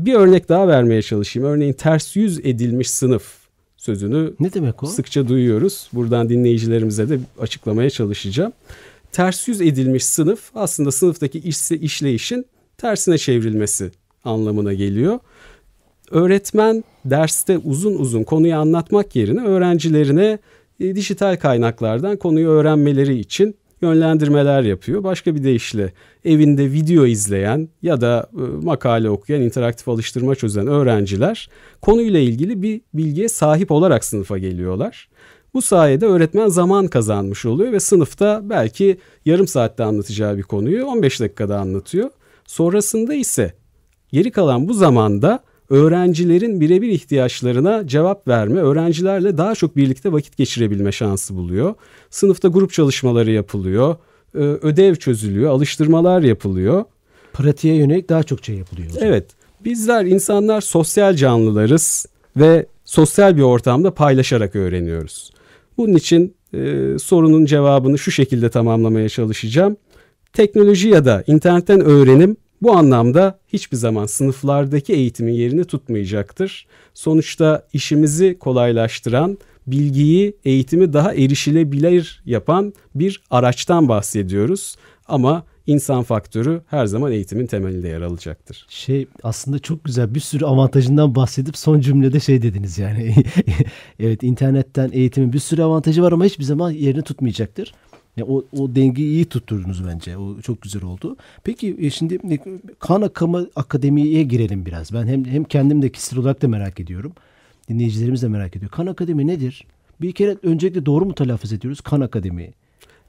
bir 0.07 0.15
örnek 0.15 0.49
daha 0.49 0.69
vermeye 0.69 1.03
çalışayım. 1.03 1.49
Örneğin 1.49 1.73
ters 1.73 2.17
yüz 2.17 2.39
edilmiş 2.39 2.91
sınıf 2.91 3.40
sözünü 3.81 4.33
ne 4.41 4.53
demek 4.53 4.83
o? 4.83 4.87
sıkça 4.87 5.29
duyuyoruz. 5.29 5.89
Buradan 5.93 6.29
dinleyicilerimize 6.29 7.09
de 7.09 7.19
açıklamaya 7.41 7.91
çalışacağım. 7.91 8.53
Ters 9.13 9.49
yüz 9.49 9.61
edilmiş 9.61 10.05
sınıf 10.05 10.51
aslında 10.55 10.93
sınıftaki 10.93 11.39
iş, 11.39 11.71
işleyişin 11.71 12.47
tersine 12.79 13.19
çevrilmesi 13.19 13.91
anlamına 14.25 14.73
geliyor. 14.73 15.19
Öğretmen 16.11 16.85
derste 17.05 17.59
uzun 17.59 17.95
uzun 17.95 18.25
konuyu 18.25 18.57
anlatmak 18.57 19.17
yerine 19.17 19.45
öğrencilerine 19.45 20.39
e, 20.81 20.97
dijital 20.97 21.37
kaynaklardan 21.37 22.17
konuyu 22.17 22.49
öğrenmeleri 22.49 23.19
için 23.19 23.55
yönlendirmeler 23.83 24.63
yapıyor. 24.63 25.05
Başka 25.05 25.35
bir 25.35 25.45
deyişle 25.45 25.93
evinde 26.25 26.73
video 26.73 27.07
izleyen 27.07 27.69
ya 27.83 28.01
da 28.01 28.31
e, 28.33 28.65
makale 28.65 29.11
okuyan, 29.11 29.43
interaktif 29.43 29.89
alıştırma 29.89 30.35
çözen 30.35 30.67
öğrenciler 30.67 31.51
konuyla 31.83 32.21
ilgili 32.21 32.63
bir 32.63 32.81
bilgiye 32.95 33.29
sahip 33.29 33.71
olarak 33.71 34.05
sınıfa 34.05 34.39
geliyorlar. 34.39 35.09
Bu 35.55 35.63
sayede 35.63 36.07
öğretmen 36.07 36.49
zaman 36.49 36.87
kazanmış 36.87 37.47
oluyor 37.47 37.73
ve 37.73 37.81
sınıfta 37.81 38.41
belki 38.45 38.99
yarım 39.25 39.47
saatte 39.47 39.85
anlatacağı 39.85 40.37
bir 40.37 40.43
konuyu 40.43 40.85
15 40.85 41.21
dakikada 41.21 41.59
anlatıyor. 41.59 42.11
Sonrasında 42.47 43.15
ise 43.15 43.55
geri 44.13 44.31
kalan 44.31 44.69
bu 44.69 44.75
zamanda 44.75 45.41
öğrencilerin 45.71 46.61
birebir 46.61 46.89
ihtiyaçlarına 46.89 47.87
cevap 47.87 48.29
verme, 48.29 48.61
öğrencilerle 48.61 49.39
daha 49.39 49.55
çok 49.55 49.77
birlikte 49.77 50.13
vakit 50.13 50.37
geçirebilme 50.37 50.93
şansı 50.93 51.37
buluyor. 51.37 51.75
Sınıfta 52.11 52.49
grup 52.49 52.73
çalışmaları 52.73 53.31
yapılıyor, 53.31 53.97
ödev 54.35 54.95
çözülüyor, 54.95 55.51
alıştırmalar 55.51 56.23
yapılıyor. 56.23 56.85
Pratiğe 57.33 57.75
yönelik 57.75 58.09
daha 58.09 58.23
çok 58.23 58.45
şey 58.45 58.57
yapılıyor. 58.57 58.89
Evet. 59.01 59.27
Bizler 59.65 60.05
insanlar 60.05 60.61
sosyal 60.61 61.17
canlılarız 61.17 62.07
ve 62.37 62.67
sosyal 62.85 63.37
bir 63.37 63.43
ortamda 63.43 63.95
paylaşarak 63.95 64.57
öğreniyoruz. 64.57 65.31
Bunun 65.79 65.95
için 65.95 66.35
e, 66.55 66.97
sorunun 66.99 67.45
cevabını 67.45 67.99
şu 67.99 68.11
şekilde 68.11 68.49
tamamlamaya 68.49 69.09
çalışacağım. 69.09 69.77
Teknoloji 70.33 70.89
ya 70.89 71.05
da 71.05 71.25
internetten 71.27 71.81
öğrenim 71.81 72.37
bu 72.63 72.73
anlamda 72.73 73.39
hiçbir 73.49 73.77
zaman 73.77 74.07
sınıflardaki 74.07 74.93
eğitimin 74.93 75.33
yerini 75.33 75.65
tutmayacaktır. 75.65 76.67
Sonuçta 76.95 77.67
işimizi 77.73 78.39
kolaylaştıran, 78.39 79.39
bilgiyi, 79.67 80.37
eğitimi 80.45 80.93
daha 80.93 81.15
erişilebilir 81.15 82.23
yapan 82.27 82.73
bir 82.95 83.23
araçtan 83.31 83.89
bahsediyoruz. 83.89 84.77
Ama 85.09 85.45
insan 85.67 86.03
faktörü 86.03 86.63
her 86.67 86.87
zaman 86.87 87.13
eğitimin 87.13 87.47
temelinde 87.47 87.89
yer 87.89 88.01
alacaktır. 88.01 88.67
Şey 88.69 89.07
aslında 89.23 89.59
çok 89.59 89.85
güzel 89.85 90.15
bir 90.15 90.21
sürü 90.21 90.45
avantajından 90.45 91.15
bahsedip 91.15 91.57
son 91.57 91.81
cümlede 91.81 92.21
şey 92.21 92.43
dediniz 92.43 92.79
yani. 92.79 93.15
evet 94.01 94.23
internetten 94.23 94.91
eğitimin 94.93 95.33
bir 95.33 95.39
sürü 95.39 95.63
avantajı 95.63 96.03
var 96.03 96.13
ama 96.13 96.25
hiçbir 96.25 96.45
zaman 96.45 96.71
yerini 96.71 97.03
tutmayacaktır. 97.03 97.75
Yani 98.17 98.29
o, 98.31 98.45
o 98.59 98.75
dengeyi 98.75 99.09
iyi 99.09 99.25
tutturdunuz 99.25 99.87
bence. 99.87 100.17
O 100.17 100.41
çok 100.41 100.63
güzel 100.63 100.85
oldu. 100.85 101.17
Peki 101.45 101.77
e, 101.81 101.91
şimdi 101.91 102.15
e, 102.15 102.39
kan 102.79 103.03
akımı 103.03 103.47
akademiye 103.57 104.23
girelim 104.23 104.67
biraz. 104.67 104.93
Ben 104.93 105.07
hem 105.07 105.25
hem 105.25 105.45
kendim 105.45 105.83
de 105.83 105.89
kişisel 105.89 106.19
olarak 106.19 106.43
da 106.43 106.49
merak 106.49 106.81
ediyorum. 106.81 107.13
Dinleyicilerimiz 107.69 108.23
de 108.23 108.29
merak 108.29 108.57
ediyor. 108.57 108.71
Kan 108.71 108.87
akademi 108.87 109.27
nedir? 109.27 109.67
Bir 110.01 110.13
kere 110.13 110.37
öncelikle 110.43 110.87
doğru 110.87 111.05
mu 111.05 111.15
telaffuz 111.15 111.53
ediyoruz? 111.53 111.81
Kan 111.81 112.01
akademi. 112.01 112.51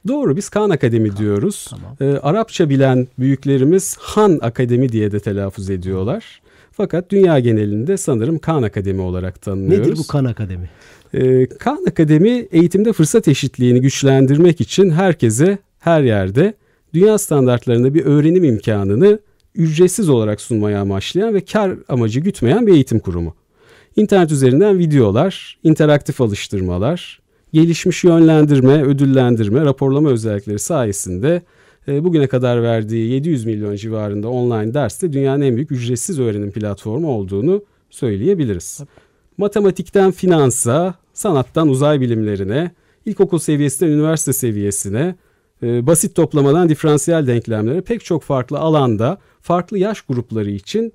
Doğru 0.08 0.36
biz 0.36 0.48
Kan 0.48 0.70
Akademi 0.70 1.08
kan, 1.08 1.16
diyoruz. 1.16 1.66
Tamam. 1.70 1.96
Ee, 2.00 2.18
Arapça 2.18 2.68
bilen 2.68 3.08
büyüklerimiz 3.18 3.96
Han 4.00 4.38
Akademi 4.42 4.88
diye 4.92 5.12
de 5.12 5.20
telaffuz 5.20 5.70
ediyorlar. 5.70 6.42
Fakat 6.72 7.10
dünya 7.10 7.38
genelinde 7.38 7.96
sanırım 7.96 8.38
Kan 8.38 8.62
Akademi 8.62 9.00
olarak 9.00 9.42
tanınıyoruz. 9.42 9.86
Nedir 9.88 9.98
bu 9.98 10.06
Kan 10.06 10.24
Akademi? 10.24 10.70
Ee, 11.14 11.46
Kaan 11.46 11.84
Akademi 11.88 12.48
eğitimde 12.50 12.92
fırsat 12.92 13.28
eşitliğini 13.28 13.80
güçlendirmek 13.80 14.60
için 14.60 14.90
herkese 14.90 15.58
her 15.78 16.02
yerde 16.02 16.54
dünya 16.94 17.18
standartlarında 17.18 17.94
bir 17.94 18.04
öğrenim 18.04 18.44
imkanını 18.44 19.18
ücretsiz 19.54 20.08
olarak 20.08 20.40
sunmaya 20.40 20.80
amaçlayan 20.80 21.34
ve 21.34 21.40
kar 21.44 21.72
amacı 21.88 22.20
gütmeyen 22.20 22.66
bir 22.66 22.72
eğitim 22.72 22.98
kurumu. 22.98 23.34
İnternet 23.96 24.32
üzerinden 24.32 24.78
videolar, 24.78 25.58
interaktif 25.62 26.20
alıştırmalar, 26.20 27.20
gelişmiş 27.52 28.04
yönlendirme, 28.04 28.82
ödüllendirme, 28.82 29.60
raporlama 29.60 30.10
özellikleri 30.10 30.58
sayesinde 30.58 31.42
e, 31.88 32.04
bugüne 32.04 32.26
kadar 32.26 32.62
verdiği 32.62 33.10
700 33.12 33.44
milyon 33.44 33.76
civarında 33.76 34.28
online 34.28 34.74
derste 34.74 35.12
dünyanın 35.12 35.42
en 35.42 35.56
büyük 35.56 35.72
ücretsiz 35.72 36.20
öğrenim 36.20 36.50
platformu 36.50 37.08
olduğunu 37.08 37.62
söyleyebiliriz. 37.90 38.80
Matematikten 39.38 40.10
finansa, 40.10 40.94
sanattan 41.12 41.68
uzay 41.68 42.00
bilimlerine, 42.00 42.70
ilkokul 43.06 43.38
seviyesinden 43.38 43.92
üniversite 43.92 44.32
seviyesine, 44.32 45.14
e, 45.62 45.86
basit 45.86 46.16
toplamadan 46.16 46.68
diferansiyel 46.68 47.26
denklemlere 47.26 47.80
pek 47.80 48.04
çok 48.04 48.22
farklı 48.22 48.58
alanda 48.58 49.18
farklı 49.40 49.78
yaş 49.78 50.00
grupları 50.00 50.50
için 50.50 50.92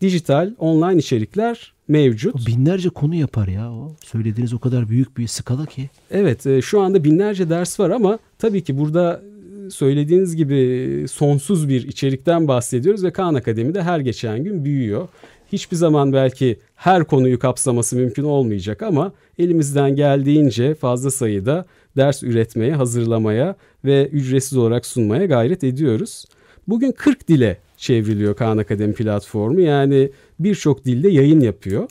dijital 0.00 0.54
online 0.58 0.98
içerikler 0.98 1.72
mevcut. 1.88 2.34
O 2.34 2.46
binlerce 2.46 2.88
konu 2.88 3.14
yapar 3.14 3.48
ya 3.48 3.72
o. 3.72 3.96
Söylediğiniz 4.04 4.54
o 4.54 4.58
kadar 4.58 4.88
büyük 4.88 5.18
bir 5.18 5.26
skala 5.26 5.66
ki. 5.66 5.90
Evet 6.10 6.46
e, 6.46 6.62
şu 6.62 6.80
anda 6.80 7.04
binlerce 7.04 7.50
ders 7.50 7.80
var 7.80 7.90
ama 7.90 8.18
tabii 8.38 8.64
ki 8.64 8.78
burada 8.78 9.22
e, 9.66 9.70
söylediğiniz 9.70 10.36
gibi 10.36 11.06
sonsuz 11.10 11.68
bir 11.68 11.88
içerikten 11.88 12.48
bahsediyoruz 12.48 13.04
ve 13.04 13.12
Kaan 13.12 13.34
Akademi'de 13.34 13.82
her 13.82 14.00
geçen 14.00 14.44
gün 14.44 14.64
büyüyor 14.64 15.08
hiçbir 15.52 15.76
zaman 15.76 16.12
belki 16.12 16.58
her 16.80 17.04
konuyu 17.04 17.38
kapsaması 17.38 17.96
mümkün 17.96 18.24
olmayacak 18.24 18.82
ama 18.82 19.12
elimizden 19.38 19.96
geldiğince 19.96 20.74
fazla 20.74 21.10
sayıda 21.10 21.64
ders 21.96 22.22
üretmeye, 22.22 22.72
hazırlamaya 22.72 23.56
ve 23.84 24.08
ücretsiz 24.08 24.58
olarak 24.58 24.86
sunmaya 24.86 25.26
gayret 25.26 25.64
ediyoruz. 25.64 26.24
Bugün 26.68 26.92
40 26.92 27.28
dile 27.28 27.58
çevriliyor 27.76 28.36
Kaan 28.36 28.58
Akademi 28.58 28.92
platformu. 28.92 29.60
Yani 29.60 30.10
birçok 30.38 30.84
dilde 30.84 31.08
yayın 31.08 31.40
yapıyor. 31.40 31.88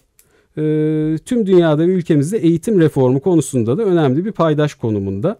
Ee, 0.58 1.17
tüm 1.17 1.48
dünyada 1.48 1.88
ve 1.88 1.91
ülkemizde 1.91 2.38
eğitim 2.38 2.79
reformu 2.79 3.19
konusunda 3.19 3.77
da 3.77 3.84
önemli 3.84 4.25
bir 4.25 4.31
paydaş 4.31 4.74
konumunda. 4.74 5.39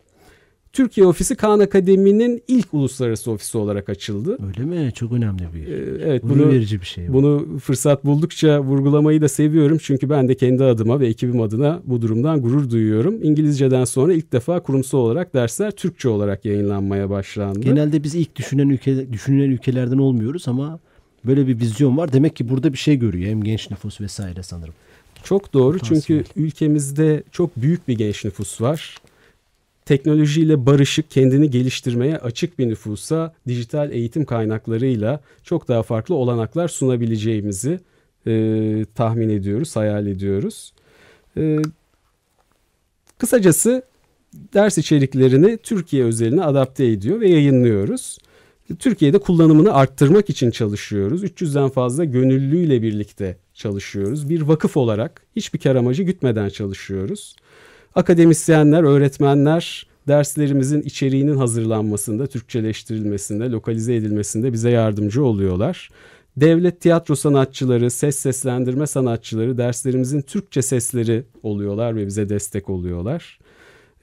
Türkiye 0.73 1.07
ofisi 1.07 1.35
Kaan 1.35 1.59
Akademi'nin 1.59 2.43
ilk 2.47 2.73
uluslararası 2.73 3.31
ofisi 3.31 3.57
olarak 3.57 3.89
açıldı. 3.89 4.38
Öyle 4.47 4.65
mi? 4.65 4.91
Çok 4.93 5.11
önemli 5.11 5.43
bir. 5.53 5.67
Ee, 5.67 6.05
evet, 6.05 6.23
bunu 6.23 6.49
verici 6.49 6.81
bir 6.81 6.85
şey. 6.85 7.09
Bu. 7.09 7.13
Bunu 7.13 7.59
fırsat 7.59 8.05
buldukça 8.05 8.61
vurgulamayı 8.61 9.21
da 9.21 9.29
seviyorum 9.29 9.77
çünkü 9.81 10.09
ben 10.09 10.27
de 10.27 10.35
kendi 10.35 10.63
adıma 10.63 10.99
ve 10.99 11.07
ekibim 11.07 11.41
adına 11.41 11.81
bu 11.85 12.01
durumdan 12.01 12.41
gurur 12.41 12.69
duyuyorum. 12.69 13.23
İngilizceden 13.23 13.85
sonra 13.85 14.13
ilk 14.13 14.31
defa 14.31 14.59
kurumsal 14.59 14.97
olarak 14.97 15.33
dersler 15.33 15.71
Türkçe 15.71 16.09
olarak 16.09 16.45
yayınlanmaya 16.45 17.09
başlandı. 17.09 17.59
Genelde 17.59 18.03
biz 18.03 18.15
ilk 18.15 18.35
düşünen 18.35 18.69
ülke 18.69 19.13
düşünen 19.13 19.49
ülkelerden 19.49 19.97
olmuyoruz 19.97 20.47
ama 20.47 20.79
böyle 21.25 21.47
bir 21.47 21.59
vizyon 21.59 21.97
var. 21.97 22.13
Demek 22.13 22.35
ki 22.35 22.49
burada 22.49 22.73
bir 22.73 22.77
şey 22.77 22.95
görüyor 22.95 23.29
hem 23.29 23.43
genç 23.43 23.71
nüfus 23.71 24.01
vesaire 24.01 24.43
sanırım. 24.43 24.73
Çok 25.23 25.53
doğru 25.53 25.79
çünkü 25.79 26.23
ülkemizde 26.35 27.23
çok 27.31 27.57
büyük 27.57 27.88
bir 27.88 27.97
genç 27.97 28.25
nüfus 28.25 28.61
var 28.61 28.97
teknolojiyle 29.89 30.65
barışık, 30.65 31.12
kendini 31.12 31.50
geliştirmeye 31.50 32.17
açık 32.17 32.60
bir 32.60 32.67
nüfusa 32.69 33.34
dijital 33.48 33.91
eğitim 33.91 34.25
kaynaklarıyla 34.25 35.19
çok 35.43 35.67
daha 35.67 35.84
farklı 35.84 36.15
olanaklar 36.15 36.67
sunabileceğimizi 36.67 37.79
e, 38.27 38.86
tahmin 38.96 39.29
ediyoruz, 39.29 39.75
hayal 39.75 40.08
ediyoruz. 40.08 40.74
E, 41.38 41.58
kısacası 43.17 43.84
ders 44.53 44.77
içeriklerini 44.77 45.58
Türkiye 45.58 46.03
özeline 46.03 46.43
adapte 46.43 46.86
ediyor 46.86 47.19
ve 47.19 47.29
yayınlıyoruz. 47.29 48.17
Türkiye'de 48.79 49.19
kullanımını 49.19 49.74
arttırmak 49.74 50.29
için 50.29 50.51
çalışıyoruz. 50.51 51.24
300'den 51.24 51.69
fazla 51.69 52.05
gönüllüyle 52.05 52.81
birlikte 52.81 53.38
çalışıyoruz. 53.53 54.29
Bir 54.29 54.41
vakıf 54.41 54.77
olarak 54.77 55.22
hiçbir 55.36 55.60
kar 55.60 55.75
amacı 55.75 56.03
gütmeden 56.03 56.50
çalışıyoruz. 56.50 57.36
Akademisyenler, 58.00 58.84
öğretmenler 58.84 59.88
derslerimizin 60.08 60.82
içeriğinin 60.82 61.38
hazırlanmasında, 61.38 62.27
Türkçeleştirilmesinde, 62.27 63.51
lokalize 63.51 63.96
edilmesinde 63.96 64.53
bize 64.53 64.70
yardımcı 64.70 65.24
oluyorlar. 65.24 65.89
Devlet 66.38 66.82
tiyatro 66.82 67.15
sanatçıları, 67.15 67.91
ses 67.91 68.15
seslendirme 68.15 68.88
sanatçıları 68.88 69.58
derslerimizin 69.58 70.22
Türkçe 70.22 70.62
sesleri 70.62 71.24
oluyorlar 71.44 71.96
ve 71.96 72.08
bize 72.08 72.29
destek 72.29 72.70
oluyorlar. 72.70 73.39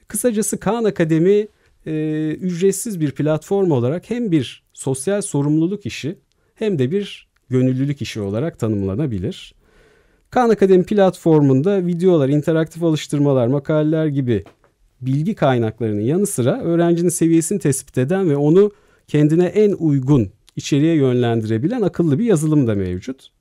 Kısacası 0.07 0.59
Kaan 0.59 0.83
Akademi 0.83 1.47
e, 1.85 2.29
ücretsiz 2.41 3.01
bir 3.01 3.11
platform 3.11 3.71
olarak 3.71 4.09
hem 4.09 4.31
bir 4.31 4.63
sosyal 4.73 5.21
sorumluluk 5.21 5.85
işi 5.85 6.17
hem 6.55 6.79
de 6.79 6.91
bir 6.91 7.27
gönüllülük 7.49 8.01
işi 8.01 8.21
olarak 8.21 8.59
tanımlanabilir. 8.59 9.56
Khan 10.29 10.49
Akademi 10.49 10.83
platformunda 10.83 11.85
videolar, 11.85 12.29
interaktif 12.29 12.83
alıştırmalar, 12.83 13.47
makaleler 13.47 14.05
gibi 14.07 14.43
bilgi 15.01 15.35
kaynaklarının 15.35 16.01
yanı 16.01 16.27
sıra 16.27 16.61
öğrencinin 16.61 17.09
seviyesini 17.09 17.59
tespit 17.59 17.97
eden 17.97 18.29
ve 18.29 18.37
onu 18.37 18.71
kendine 19.07 19.45
en 19.45 19.71
uygun 19.71 20.29
içeriye 20.55 20.95
yönlendirebilen 20.95 21.81
akıllı 21.81 22.19
bir 22.19 22.25
yazılım 22.25 22.67
da 22.67 22.75
mevcut. 22.75 23.31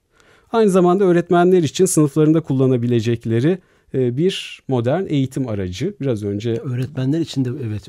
Aynı 0.52 0.70
zamanda 0.70 1.04
öğretmenler 1.04 1.62
için 1.62 1.84
sınıflarında 1.84 2.40
kullanabilecekleri 2.40 3.58
e, 3.94 4.16
bir 4.16 4.62
modern 4.68 5.06
eğitim 5.06 5.48
aracı. 5.48 5.94
Biraz 6.00 6.24
önce 6.24 6.52
öğretmenler 6.52 7.20
için 7.20 7.44
de 7.44 7.50
evet 7.66 7.88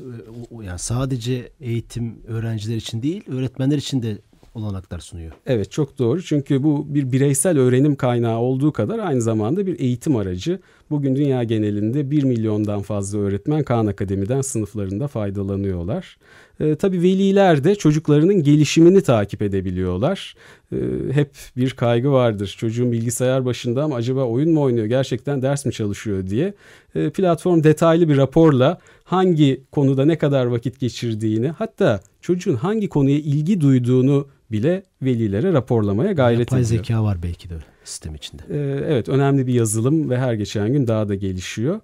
yani 0.62 0.78
sadece 0.78 1.48
eğitim 1.60 2.14
öğrenciler 2.26 2.76
için 2.76 3.02
değil, 3.02 3.22
öğretmenler 3.28 3.76
için 3.76 4.02
de 4.02 4.18
olanaklar 4.58 4.98
sunuyor. 4.98 5.32
Evet 5.46 5.70
çok 5.70 5.98
doğru 5.98 6.22
çünkü 6.22 6.62
bu 6.62 6.86
bir 6.88 7.12
bireysel 7.12 7.58
öğrenim 7.58 7.96
kaynağı 7.96 8.38
olduğu 8.38 8.72
kadar 8.72 8.98
aynı 8.98 9.22
zamanda 9.22 9.66
bir 9.66 9.80
eğitim 9.80 10.16
aracı. 10.16 10.60
Bugün 10.90 11.16
dünya 11.16 11.44
genelinde 11.44 12.10
1 12.10 12.22
milyondan 12.22 12.82
fazla 12.82 13.18
öğretmen 13.18 13.62
Kaan 13.62 13.86
Akademi'den 13.86 14.40
sınıflarında 14.40 15.08
faydalanıyorlar. 15.08 16.16
E, 16.60 16.74
tabii 16.74 17.02
veliler 17.02 17.64
de 17.64 17.74
çocuklarının 17.74 18.42
gelişimini 18.42 19.02
takip 19.02 19.42
edebiliyorlar. 19.42 20.34
E, 20.72 20.76
hep 21.12 21.30
bir 21.56 21.70
kaygı 21.70 22.12
vardır. 22.12 22.56
Çocuğun 22.58 22.92
bilgisayar 22.92 23.44
başında 23.44 23.82
ama 23.84 23.96
acaba 23.96 24.24
oyun 24.24 24.52
mu 24.52 24.60
oynuyor, 24.60 24.86
gerçekten 24.86 25.42
ders 25.42 25.66
mi 25.66 25.72
çalışıyor 25.72 26.26
diye. 26.26 26.54
E, 26.94 27.10
platform 27.10 27.62
detaylı 27.62 28.08
bir 28.08 28.16
raporla 28.16 28.78
hangi 29.08 29.64
konuda 29.72 30.04
ne 30.04 30.18
kadar 30.18 30.46
vakit 30.46 30.80
geçirdiğini 30.80 31.48
hatta 31.48 32.00
çocuğun 32.20 32.56
hangi 32.56 32.88
konuya 32.88 33.18
ilgi 33.18 33.60
duyduğunu 33.60 34.26
bile 34.50 34.82
velilere 35.02 35.52
raporlamaya 35.52 36.12
gayret 36.12 36.40
Yapay 36.40 36.60
ediyor. 36.60 36.72
Yapay 36.72 36.86
zeka 36.86 37.04
var 37.04 37.18
belki 37.22 37.50
de 37.50 37.54
sistem 37.84 38.14
içinde. 38.14 38.42
Ee, 38.50 38.84
evet 38.88 39.08
önemli 39.08 39.46
bir 39.46 39.54
yazılım 39.54 40.10
ve 40.10 40.18
her 40.18 40.34
geçen 40.34 40.72
gün 40.72 40.86
daha 40.86 41.08
da 41.08 41.14
gelişiyor. 41.14 41.80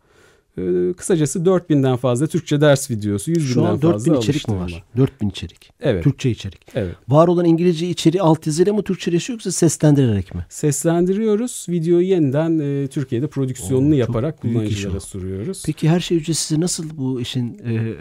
Ee, 0.59 0.93
kısacası 0.97 1.39
4000'den 1.39 1.97
fazla 1.97 2.27
Türkçe 2.27 2.61
ders 2.61 2.91
videosu, 2.91 3.31
100 3.31 3.57
binden 3.57 3.79
fazla 3.79 3.93
4000 3.93 4.15
içerik 4.15 4.49
mi 4.49 4.57
var? 4.57 4.85
4000 4.97 5.29
içerik. 5.29 5.71
Evet. 5.81 6.05
Türkçe 6.05 6.31
içerik. 6.31 6.61
Evet. 6.75 6.95
Var 7.09 7.29
olan 7.29 7.45
İngilizce 7.45 7.89
içeriği 7.89 8.23
alt 8.23 8.47
yazıyla 8.47 8.73
mı 8.73 8.83
Türkçeleşiyor 8.83 9.35
yoksa 9.35 9.53
seslendirerek 9.53 10.35
mi? 10.35 10.47
Seslendiriyoruz. 10.49 11.67
Videoyu 11.69 12.07
yeniden 12.07 12.59
e, 12.59 12.87
Türkiye'de 12.87 13.27
prodüksiyonunu 13.27 13.95
Oo, 13.95 13.99
yaparak 13.99 14.41
kullanıcılara 14.41 15.01
sunuyoruz. 15.01 15.63
Peki 15.67 15.89
her 15.89 16.01
şey 16.01 16.19
ücretsiz 16.19 16.59
nasıl 16.59 16.97
bu 16.97 17.21
işin 17.21 17.59
e, 17.67 17.95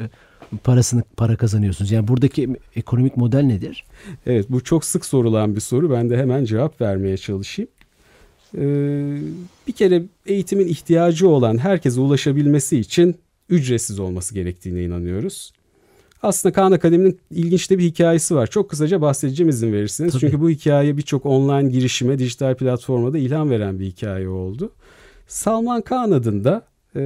parasını 0.63 1.03
para 1.17 1.35
kazanıyorsunuz? 1.35 1.91
Yani 1.91 2.07
buradaki 2.07 2.49
ekonomik 2.75 3.17
model 3.17 3.41
nedir? 3.41 3.85
Evet 4.25 4.45
bu 4.49 4.63
çok 4.63 4.85
sık 4.85 5.05
sorulan 5.05 5.55
bir 5.55 5.61
soru. 5.61 5.91
Ben 5.91 6.09
de 6.09 6.17
hemen 6.17 6.45
cevap 6.45 6.81
vermeye 6.81 7.17
çalışayım. 7.17 7.69
Ee, 8.57 9.17
bir 9.67 9.71
kere 9.71 10.03
eğitimin 10.25 10.67
ihtiyacı 10.67 11.29
olan 11.29 11.57
herkese 11.57 12.01
ulaşabilmesi 12.01 12.79
için 12.79 13.15
ücretsiz 13.49 13.99
olması 13.99 14.33
gerektiğine 14.33 14.83
inanıyoruz. 14.83 15.53
Aslında 16.23 16.53
Kaan 16.53 16.71
Akademi'nin 16.71 17.19
ilginç 17.31 17.69
de 17.69 17.77
bir 17.77 17.83
hikayesi 17.83 18.35
var. 18.35 18.47
Çok 18.47 18.69
kısaca 18.69 19.01
bahsedeceğim 19.01 19.49
izin 19.49 19.73
verirseniz. 19.73 20.11
Tabii. 20.11 20.19
Çünkü 20.19 20.41
bu 20.41 20.49
hikaye 20.49 20.97
birçok 20.97 21.25
online 21.25 21.69
girişime, 21.69 22.19
dijital 22.19 22.55
platforma 22.55 23.13
da 23.13 23.17
ilham 23.17 23.49
veren 23.49 23.79
bir 23.79 23.85
hikaye 23.85 24.29
oldu. 24.29 24.71
Salman 25.27 25.81
Kaan 25.81 26.11
adında 26.11 26.61
e, 26.95 27.01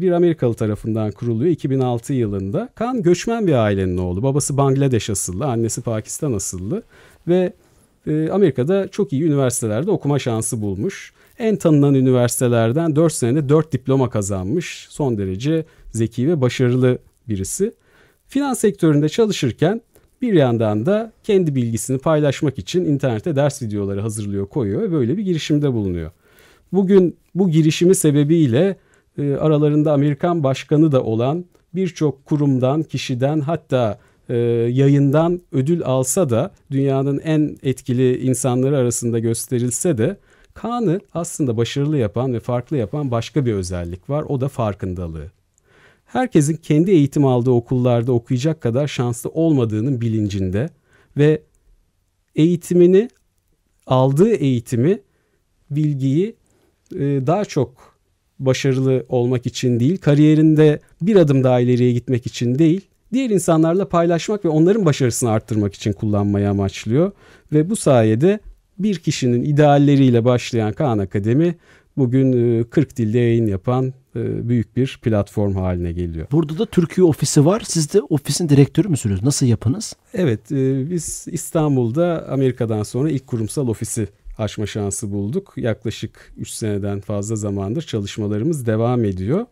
bir 0.00 0.12
Amerikalı 0.12 0.54
tarafından 0.54 1.10
kuruluyor 1.10 1.50
2006 1.50 2.12
yılında. 2.12 2.68
Kaan 2.74 3.02
göçmen 3.02 3.46
bir 3.46 3.52
ailenin 3.52 3.98
oğlu. 3.98 4.22
Babası 4.22 4.56
Bangladeş 4.56 5.10
asıllı, 5.10 5.46
annesi 5.46 5.82
Pakistan 5.82 6.32
asıllı 6.32 6.82
ve 7.28 7.52
e, 8.10 8.30
Amerika'da 8.30 8.88
çok 8.88 9.12
iyi 9.12 9.22
üniversitelerde 9.22 9.90
okuma 9.90 10.18
şansı 10.18 10.62
bulmuş. 10.62 11.12
En 11.38 11.56
tanınan 11.56 11.94
üniversitelerden 11.94 12.96
4 12.96 13.12
senede 13.12 13.48
4 13.48 13.72
diploma 13.72 14.10
kazanmış. 14.10 14.86
Son 14.90 15.18
derece 15.18 15.64
zeki 15.92 16.28
ve 16.28 16.40
başarılı 16.40 16.98
birisi. 17.28 17.72
Finans 18.28 18.58
sektöründe 18.58 19.08
çalışırken 19.08 19.80
bir 20.22 20.32
yandan 20.32 20.86
da 20.86 21.12
kendi 21.24 21.54
bilgisini 21.54 21.98
paylaşmak 21.98 22.58
için 22.58 22.84
internete 22.84 23.36
ders 23.36 23.62
videoları 23.62 24.00
hazırlıyor, 24.00 24.46
koyuyor 24.46 24.82
ve 24.82 24.92
böyle 24.92 25.16
bir 25.16 25.22
girişimde 25.22 25.72
bulunuyor. 25.72 26.10
Bugün 26.72 27.16
bu 27.34 27.50
girişimi 27.50 27.94
sebebiyle 27.94 28.76
e, 29.18 29.34
aralarında 29.34 29.92
Amerikan 29.92 30.44
başkanı 30.44 30.92
da 30.92 31.02
olan 31.02 31.44
birçok 31.74 32.26
kurumdan, 32.26 32.82
kişiden 32.82 33.40
hatta 33.40 33.98
e, 34.30 34.36
yayından 34.72 35.40
ödül 35.52 35.82
alsa 35.84 36.30
da 36.30 36.50
dünyanın 36.70 37.18
en 37.18 37.56
etkili 37.62 38.18
insanları 38.18 38.78
arasında 38.78 39.18
gösterilse 39.18 39.98
de 39.98 40.16
Kaan'ı 40.54 41.00
aslında 41.14 41.56
başarılı 41.56 41.98
yapan 41.98 42.34
ve 42.34 42.40
farklı 42.40 42.76
yapan 42.76 43.10
başka 43.10 43.46
bir 43.46 43.52
özellik 43.52 44.10
var. 44.10 44.24
O 44.28 44.40
da 44.40 44.48
farkındalığı 44.48 45.30
herkesin 46.12 46.56
kendi 46.56 46.90
eğitim 46.90 47.24
aldığı 47.24 47.50
okullarda 47.50 48.12
okuyacak 48.12 48.60
kadar 48.60 48.86
şanslı 48.86 49.30
olmadığının 49.30 50.00
bilincinde 50.00 50.70
ve 51.16 51.42
eğitimini 52.36 53.10
aldığı 53.86 54.30
eğitimi 54.30 55.00
bilgiyi 55.70 56.36
e, 56.94 56.98
daha 57.00 57.44
çok 57.44 58.00
başarılı 58.38 59.06
olmak 59.08 59.46
için 59.46 59.80
değil, 59.80 59.98
kariyerinde 59.98 60.80
bir 61.02 61.16
adım 61.16 61.44
daha 61.44 61.60
ileriye 61.60 61.92
gitmek 61.92 62.26
için 62.26 62.58
değil, 62.58 62.80
diğer 63.12 63.30
insanlarla 63.30 63.88
paylaşmak 63.88 64.44
ve 64.44 64.48
onların 64.48 64.84
başarısını 64.84 65.30
arttırmak 65.30 65.74
için 65.74 65.92
kullanmayı 65.92 66.50
amaçlıyor. 66.50 67.12
Ve 67.52 67.70
bu 67.70 67.76
sayede 67.76 68.40
bir 68.78 68.98
kişinin 68.98 69.42
idealleriyle 69.42 70.24
başlayan 70.24 70.72
Kaan 70.72 70.98
Akademi 70.98 71.56
bugün 71.96 72.62
40 72.64 72.92
e, 72.92 72.96
dilde 72.96 73.18
yayın 73.18 73.46
yapan 73.46 73.92
e, 74.16 74.48
büyük 74.48 74.76
bir 74.76 74.98
platform 75.02 75.54
haline 75.54 75.92
geliyor. 75.92 76.26
Burada 76.32 76.58
da 76.58 76.66
Türkiye 76.66 77.04
ofisi 77.04 77.46
var. 77.46 77.62
Siz 77.64 77.92
de 77.94 78.00
ofisin 78.02 78.48
direktörü 78.48 78.88
müsünüz? 78.88 79.22
Nasıl 79.22 79.46
yapınız? 79.46 79.96
Evet, 80.14 80.52
e, 80.52 80.90
biz 80.90 81.26
İstanbul'da 81.30 82.28
Amerika'dan 82.28 82.82
sonra 82.82 83.10
ilk 83.10 83.26
kurumsal 83.26 83.68
ofisi 83.68 84.08
açma 84.38 84.66
şansı 84.66 85.12
bulduk. 85.12 85.52
Yaklaşık 85.56 86.32
3 86.36 86.48
seneden 86.48 87.00
fazla 87.00 87.36
zamandır 87.36 87.82
çalışmalarımız 87.82 88.66
devam 88.66 89.04
ediyor. 89.04 89.46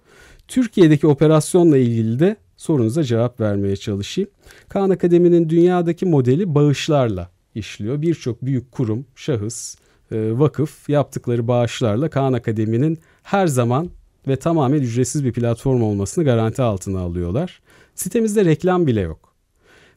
Türkiye'deki 0.48 1.06
operasyonla 1.06 1.78
ilgili 1.78 2.18
de 2.18 2.36
sorunuza 2.58 3.04
cevap 3.04 3.40
vermeye 3.40 3.76
çalışayım. 3.76 4.30
Kaan 4.68 4.90
Akademi'nin 4.90 5.48
dünyadaki 5.48 6.06
modeli 6.06 6.54
bağışlarla 6.54 7.30
işliyor. 7.54 8.02
Birçok 8.02 8.44
büyük 8.44 8.72
kurum, 8.72 9.06
şahıs, 9.16 9.76
e, 10.12 10.38
vakıf 10.38 10.88
yaptıkları 10.88 11.48
bağışlarla 11.48 12.10
Kaan 12.10 12.32
Akademi'nin 12.32 12.98
her 13.22 13.46
zaman 13.46 13.90
ve 14.28 14.36
tamamen 14.36 14.80
ücretsiz 14.80 15.24
bir 15.24 15.32
platform 15.32 15.82
olmasını 15.82 16.24
garanti 16.24 16.62
altına 16.62 17.00
alıyorlar. 17.00 17.60
Sitemizde 17.94 18.44
reklam 18.44 18.86
bile 18.86 19.00
yok. 19.00 19.34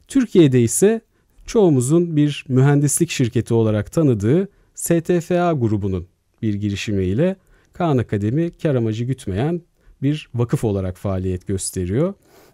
Türkiye'de 0.07 0.61
ise 0.61 1.01
çoğumuzun 1.45 2.15
bir 2.15 2.45
mühendislik 2.47 3.09
şirketi 3.09 3.53
olarak 3.53 3.91
tanıdığı 3.91 4.47
STFA 4.75 5.53
grubunun 5.53 6.07
bir 6.41 6.53
girişimiyle 6.53 7.35
Kaan 7.73 7.97
Akademi 7.97 8.51
kar 8.51 8.75
amacı 8.75 9.03
gütmeyen 9.05 9.61
bir 10.01 10.29
vakıf 10.35 10.63
olarak 10.63 10.97
faaliyet 10.97 11.47
gösteriyor. 11.47 12.13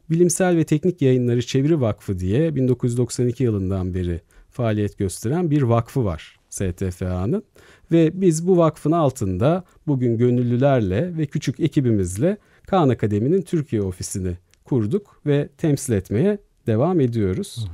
Bilimsel 0.09 0.57
ve 0.57 0.63
Teknik 0.63 1.01
Yayınları 1.01 1.41
Çeviri 1.41 1.81
Vakfı 1.81 2.19
diye 2.19 2.55
1992 2.55 3.43
yılından 3.43 3.93
beri 3.93 4.21
faaliyet 4.49 4.97
gösteren 4.97 5.51
bir 5.51 5.61
vakfı 5.61 6.05
var 6.05 6.39
STFA'nın. 6.49 7.43
Ve 7.91 8.21
biz 8.21 8.47
bu 8.47 8.57
vakfın 8.57 8.91
altında 8.91 9.63
bugün 9.87 10.17
gönüllülerle 10.17 11.17
ve 11.17 11.25
küçük 11.25 11.59
ekibimizle 11.59 12.37
Kaan 12.67 12.89
Akademi'nin 12.89 13.41
Türkiye 13.41 13.81
ofisini 13.81 14.37
kurduk 14.65 15.21
ve 15.25 15.49
temsil 15.57 15.93
etmeye 15.93 16.37
devam 16.67 16.99
ediyoruz. 16.99 17.67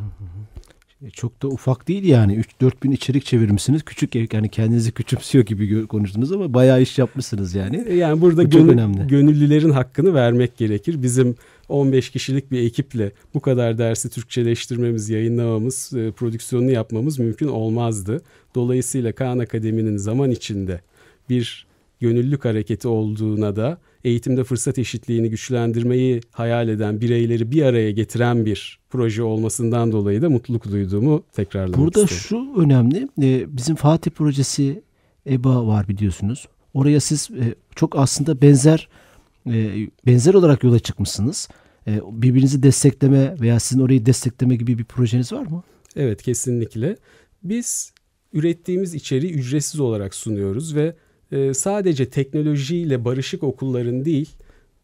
Çok 1.14 1.42
da 1.44 1.48
ufak 1.48 1.88
değil 1.88 2.04
yani 2.04 2.42
3-4 2.62 2.72
bin 2.84 2.92
içerik 2.92 3.26
çevirmişsiniz. 3.26 3.84
Küçük 3.84 4.34
yani 4.34 4.50
kendinizi 4.50 4.92
küçümsüyor 4.92 5.46
gibi 5.46 5.88
konuştunuz 5.88 6.32
ama 6.32 6.54
bayağı 6.54 6.82
iş 6.82 7.00
yapmışsınız 7.00 7.56
yani. 7.56 7.96
Yani 7.96 8.22
burada 8.22 8.46
Bu 8.46 8.50
gönül, 8.50 8.70
önemli. 8.70 9.08
gönüllülerin 9.08 9.70
hakkını 9.70 10.14
vermek 10.14 10.58
gerekir. 10.58 11.04
Bizim 11.04 11.36
15 11.70 12.10
kişilik 12.10 12.52
bir 12.52 12.64
ekiple 12.64 13.12
bu 13.34 13.40
kadar 13.40 13.78
dersi 13.78 14.10
Türkçeleştirmemiz, 14.10 15.10
yayınlamamız, 15.10 15.94
e, 15.94 16.12
prodüksiyonunu 16.12 16.72
yapmamız 16.72 17.20
mümkün 17.20 17.48
olmazdı. 17.48 18.22
Dolayısıyla 18.56 19.12
Kaan 19.12 19.40
Akademi'nin 19.40 19.98
zaman 19.98 20.32
içinde 20.32 20.82
bir 21.30 21.68
gönüllülük 22.00 22.46
hareketi 22.46 22.88
olduğuna 22.88 23.56
da 23.56 23.78
eğitimde 24.04 24.44
fırsat 24.44 24.78
eşitliğini 24.78 25.30
güçlendirmeyi 25.30 26.22
hayal 26.32 26.68
eden 26.68 27.02
bireyleri 27.02 27.52
bir 27.52 27.64
araya 27.64 27.92
getiren 27.92 28.46
bir 28.46 28.80
proje 28.90 29.24
olmasından 29.24 29.92
dolayı 29.92 30.22
da 30.22 30.30
mutluluk 30.30 30.72
duyduğumu 30.72 31.24
tekrarlamak 31.34 31.80
Burada 31.80 32.04
isterim. 32.04 32.22
şu 32.22 32.62
önemli, 32.62 33.08
e, 33.22 33.58
bizim 33.58 33.76
Fatih 33.76 34.12
projesi 34.12 34.82
EBA 35.28 35.68
var 35.68 35.88
biliyorsunuz. 35.88 36.48
Oraya 36.74 37.00
siz 37.00 37.30
e, 37.32 37.56
çok 37.76 37.98
aslında 37.98 38.42
benzer 38.42 38.88
e, 39.48 39.88
benzer 40.06 40.34
olarak 40.34 40.64
yola 40.64 40.80
çıkmışsınız. 40.80 41.50
Birbirinizi 41.88 42.64
destekleme 42.64 43.36
veya 43.42 43.60
sizin 43.60 43.82
orayı 43.82 44.06
destekleme 44.06 44.56
gibi 44.56 44.78
bir 44.78 44.84
projeniz 44.84 45.34
var 45.34 45.46
mı? 45.46 45.64
Evet 45.96 46.22
kesinlikle. 46.22 46.98
Biz 47.44 47.94
ürettiğimiz 48.34 48.94
içeriği 48.94 49.34
ücretsiz 49.34 49.80
olarak 49.80 50.16
sunuyoruz 50.16 50.76
ve 50.76 50.96
e, 51.32 51.54
sadece 51.54 52.10
teknolojiyle 52.10 53.06
barışık 53.06 53.44
okulların 53.44 54.06
değil, 54.06 54.30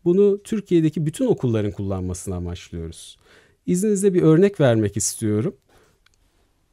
bunu 0.06 0.44
Türkiye'deki 0.44 1.06
bütün 1.06 1.26
okulların 1.26 1.72
kullanmasını 1.72 2.36
amaçlıyoruz. 2.36 3.18
İzninizle 3.66 4.14
bir 4.14 4.22
örnek 4.22 4.60
vermek 4.60 4.98
istiyorum. 4.98 5.56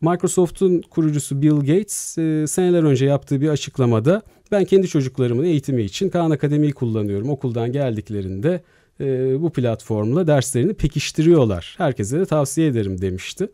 Microsoft'un 0.00 0.82
kurucusu 0.90 1.42
Bill 1.42 1.56
Gates 1.56 2.18
e, 2.18 2.46
seneler 2.46 2.82
önce 2.82 3.06
yaptığı 3.06 3.40
bir 3.40 3.48
açıklamada 3.48 4.22
ben 4.52 4.64
kendi 4.64 4.88
çocuklarımın 4.88 5.44
eğitimi 5.44 5.82
için 5.82 6.08
Khan 6.08 6.30
Akademi'yi 6.30 6.72
kullanıyorum. 6.72 7.30
Okuldan 7.30 7.72
geldiklerinde 7.72 8.62
e, 9.00 9.40
bu 9.42 9.52
platformla 9.52 10.26
derslerini 10.26 10.74
pekiştiriyorlar. 10.74 11.74
Herkese 11.78 12.18
de 12.18 12.26
tavsiye 12.26 12.66
ederim 12.68 13.00
demişti. 13.00 13.48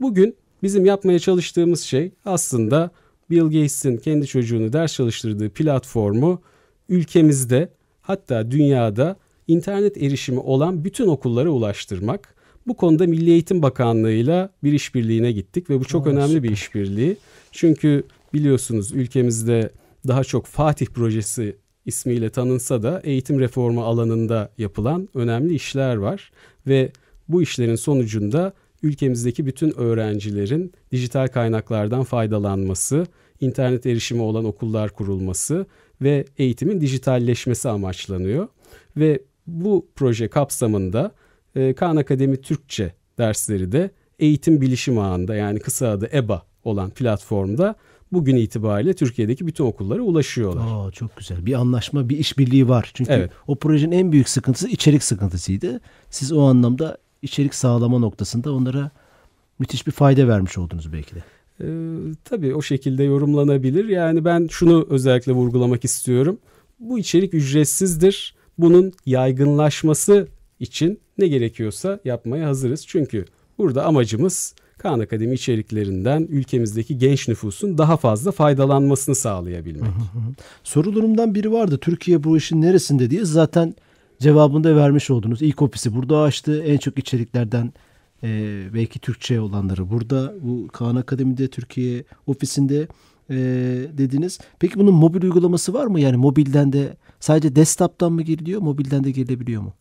Bugün 0.00 0.36
bizim 0.62 0.84
yapmaya 0.86 1.18
çalıştığımız 1.18 1.80
şey 1.80 2.12
aslında 2.24 2.90
Bill 3.30 3.44
Gates'in 3.44 3.96
kendi 3.96 4.26
çocuğunu 4.26 4.72
ders 4.72 4.94
çalıştırdığı 4.94 5.50
platformu 5.50 6.42
ülkemizde 6.88 7.68
hatta 8.02 8.50
dünyada 8.50 9.16
internet 9.48 9.96
erişimi 9.96 10.40
olan 10.40 10.84
bütün 10.84 11.06
okullara 11.06 11.50
ulaştırmak. 11.50 12.34
Bu 12.68 12.76
konuda 12.76 13.06
Milli 13.06 13.30
Eğitim 13.30 13.62
Bakanlığı'yla 13.62 14.50
bir 14.64 14.72
işbirliğine 14.72 15.32
gittik 15.32 15.70
ve 15.70 15.80
bu 15.80 15.84
çok 15.84 16.06
Aa, 16.06 16.10
önemli 16.10 16.28
süper. 16.28 16.42
bir 16.42 16.50
işbirliği. 16.50 17.16
Çünkü 17.52 18.02
biliyorsunuz 18.34 18.92
ülkemizde 18.92 19.70
daha 20.06 20.24
çok 20.24 20.46
Fatih 20.46 20.86
projesi 20.86 21.56
ismiyle 21.86 22.30
tanınsa 22.30 22.82
da 22.82 23.00
eğitim 23.04 23.40
reformu 23.40 23.84
alanında 23.84 24.52
yapılan 24.58 25.08
önemli 25.14 25.54
işler 25.54 25.96
var 25.96 26.30
ve 26.66 26.92
bu 27.28 27.42
işlerin 27.42 27.74
sonucunda 27.74 28.52
ülkemizdeki 28.82 29.46
bütün 29.46 29.78
öğrencilerin 29.78 30.72
dijital 30.92 31.28
kaynaklardan 31.28 32.04
faydalanması, 32.04 33.06
internet 33.40 33.86
erişimi 33.86 34.22
olan 34.22 34.44
okullar 34.44 34.90
kurulması 34.90 35.66
ve 36.02 36.24
eğitimin 36.38 36.80
dijitalleşmesi 36.80 37.68
amaçlanıyor. 37.68 38.48
Ve 38.96 39.22
bu 39.46 39.86
proje 39.94 40.28
kapsamında 40.28 41.12
e, 41.54 41.74
Kaan 41.74 41.96
Akademi 41.96 42.40
Türkçe 42.40 42.94
dersleri 43.18 43.72
de 43.72 43.90
eğitim 44.18 44.60
bilişim 44.60 44.98
ağında 44.98 45.34
yani 45.34 45.60
kısa 45.60 45.88
adı 45.88 46.08
EBA 46.12 46.42
olan 46.64 46.90
platformda 46.90 47.74
bugün 48.12 48.36
itibariyle 48.36 48.94
Türkiye'deki 48.94 49.46
bütün 49.46 49.64
okullara 49.64 50.02
ulaşıyorlar. 50.02 50.88
Aa, 50.88 50.90
çok 50.90 51.16
güzel. 51.16 51.46
Bir 51.46 51.54
anlaşma, 51.54 52.08
bir 52.08 52.18
işbirliği 52.18 52.68
var. 52.68 52.90
Çünkü 52.94 53.12
evet. 53.12 53.30
o 53.46 53.56
projenin 53.56 53.92
en 53.92 54.12
büyük 54.12 54.28
sıkıntısı 54.28 54.68
içerik 54.68 55.02
sıkıntısıydı. 55.02 55.80
Siz 56.10 56.32
o 56.32 56.42
anlamda 56.42 56.98
içerik 57.22 57.54
sağlama 57.54 57.98
noktasında 57.98 58.52
onlara 58.52 58.90
müthiş 59.58 59.86
bir 59.86 59.92
fayda 59.92 60.28
vermiş 60.28 60.58
oldunuz 60.58 60.92
belki 60.92 61.14
de. 61.14 61.22
Ee, 61.60 61.66
tabii 62.24 62.54
o 62.54 62.62
şekilde 62.62 63.04
yorumlanabilir. 63.04 63.88
Yani 63.88 64.24
ben 64.24 64.46
şunu 64.50 64.86
özellikle 64.90 65.32
vurgulamak 65.32 65.84
istiyorum. 65.84 66.38
Bu 66.80 66.98
içerik 66.98 67.34
ücretsizdir. 67.34 68.34
Bunun 68.58 68.92
yaygınlaşması 69.06 70.28
için 70.60 71.00
ne 71.18 71.28
gerekiyorsa 71.28 72.00
yapmaya 72.04 72.48
hazırız. 72.48 72.86
Çünkü 72.86 73.24
burada 73.58 73.84
amacımız 73.84 74.54
Kaan 74.78 75.00
Akademi 75.00 75.34
içeriklerinden 75.34 76.26
ülkemizdeki 76.30 76.98
genç 76.98 77.28
nüfusun 77.28 77.78
daha 77.78 77.96
fazla 77.96 78.32
faydalanmasını 78.32 79.14
sağlayabilmek. 79.14 79.90
Sorularımdan 80.64 81.34
biri 81.34 81.52
vardı. 81.52 81.78
Türkiye 81.78 82.24
bu 82.24 82.36
işin 82.36 82.62
neresinde 82.62 83.10
diye 83.10 83.24
zaten 83.24 83.74
cevabını 84.20 84.64
da 84.64 84.76
vermiş 84.76 85.10
oldunuz. 85.10 85.42
İlk 85.42 85.62
ofisi 85.62 85.94
burada 85.94 86.20
açtı. 86.20 86.62
En 86.62 86.78
çok 86.78 86.98
içeriklerden 86.98 87.72
e, 88.22 88.60
belki 88.74 88.98
Türkçe 88.98 89.40
olanları 89.40 89.90
burada. 89.90 90.34
Bu 90.42 90.68
Kaan 90.68 90.96
Akademi'de 90.96 91.48
Türkiye 91.48 92.04
ofisinde 92.26 92.88
e, 93.30 93.36
dediniz. 93.98 94.38
Peki 94.58 94.78
bunun 94.78 94.94
mobil 94.94 95.22
uygulaması 95.22 95.74
var 95.74 95.86
mı? 95.86 96.00
Yani 96.00 96.16
mobilden 96.16 96.72
de 96.72 96.96
sadece 97.20 97.56
desktop'tan 97.56 98.12
mı 98.12 98.22
giriliyor, 98.22 98.60
mobilden 98.60 99.04
de 99.04 99.10
girilebiliyor 99.10 99.62
mu? 99.62 99.72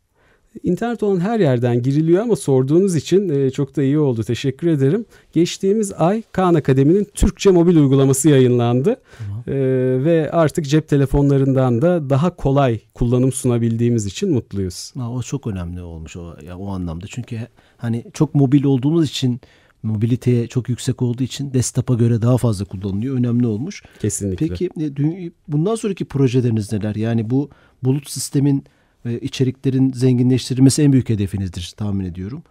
İnternet 0.63 1.04
olan 1.04 1.20
her 1.20 1.39
yerden 1.39 1.82
giriliyor 1.82 2.24
ama 2.24 2.36
sorduğunuz 2.36 2.96
için 2.96 3.30
e, 3.30 3.50
çok 3.50 3.76
da 3.76 3.84
iyi 3.84 4.00
oldu. 4.00 4.24
Teşekkür 4.24 4.67
ederim. 4.67 5.06
Geçtiğimiz 5.34 5.93
ay 5.93 6.24
Kaan 6.32 6.54
Akademi'nin 6.54 7.08
Türkçe 7.13 7.52
mobil 7.52 7.76
uygulaması 7.76 8.30
yayınlandı. 8.30 8.96
Tamam. 9.17 9.43
E, 9.48 9.54
ve 10.06 10.32
artık 10.32 10.65
cep 10.65 10.88
telefonlarından 10.88 11.82
da 11.82 12.10
daha 12.10 12.36
kolay 12.36 12.80
kullanım 12.93 13.32
sunabildiğimiz 13.32 14.06
için 14.06 14.34
mutluyuz. 14.34 14.93
Ha, 14.98 15.12
o 15.12 15.22
çok 15.22 15.48
önemli 15.48 15.82
olmuş 15.82 16.15
o, 16.15 16.36
ya, 16.48 16.58
o 16.58 16.67
anlamda. 16.70 17.06
Çünkü 17.10 17.39
hani 17.78 18.06
çok 18.13 18.36
mobil 18.36 18.63
olduğumuz 18.63 19.10
için 19.10 19.41
mobiliteye 19.84 20.48
çok 20.48 20.70
yüksek 20.70 21.02
olduğu 21.02 21.24
için 21.24 21.54
desktop'a 21.54 21.93
göre 21.93 22.22
daha 22.22 22.38
fazla 22.38 22.65
kullanılıyor. 22.65 23.17
Önemli 23.17 23.48
olmuş. 23.48 23.84
Kesinlikle. 24.00 24.48
Peki 24.48 24.70
e, 24.80 25.32
bundan 25.48 25.76
sonraki 25.76 26.06
projeleriniz 26.06 26.74
neler? 26.74 26.96
Yani 26.96 27.30
bu 27.30 27.50
bulut 27.84 28.10
sistemin 28.10 28.63
ve 29.05 29.19
içeriklerin 29.19 29.91
zenginleştirilmesi 29.93 30.81
en 30.81 30.93
büyük 30.93 31.10
hedefinizdir 31.10 31.73
tahmin 31.77 32.05
ediyorum. 32.05 32.43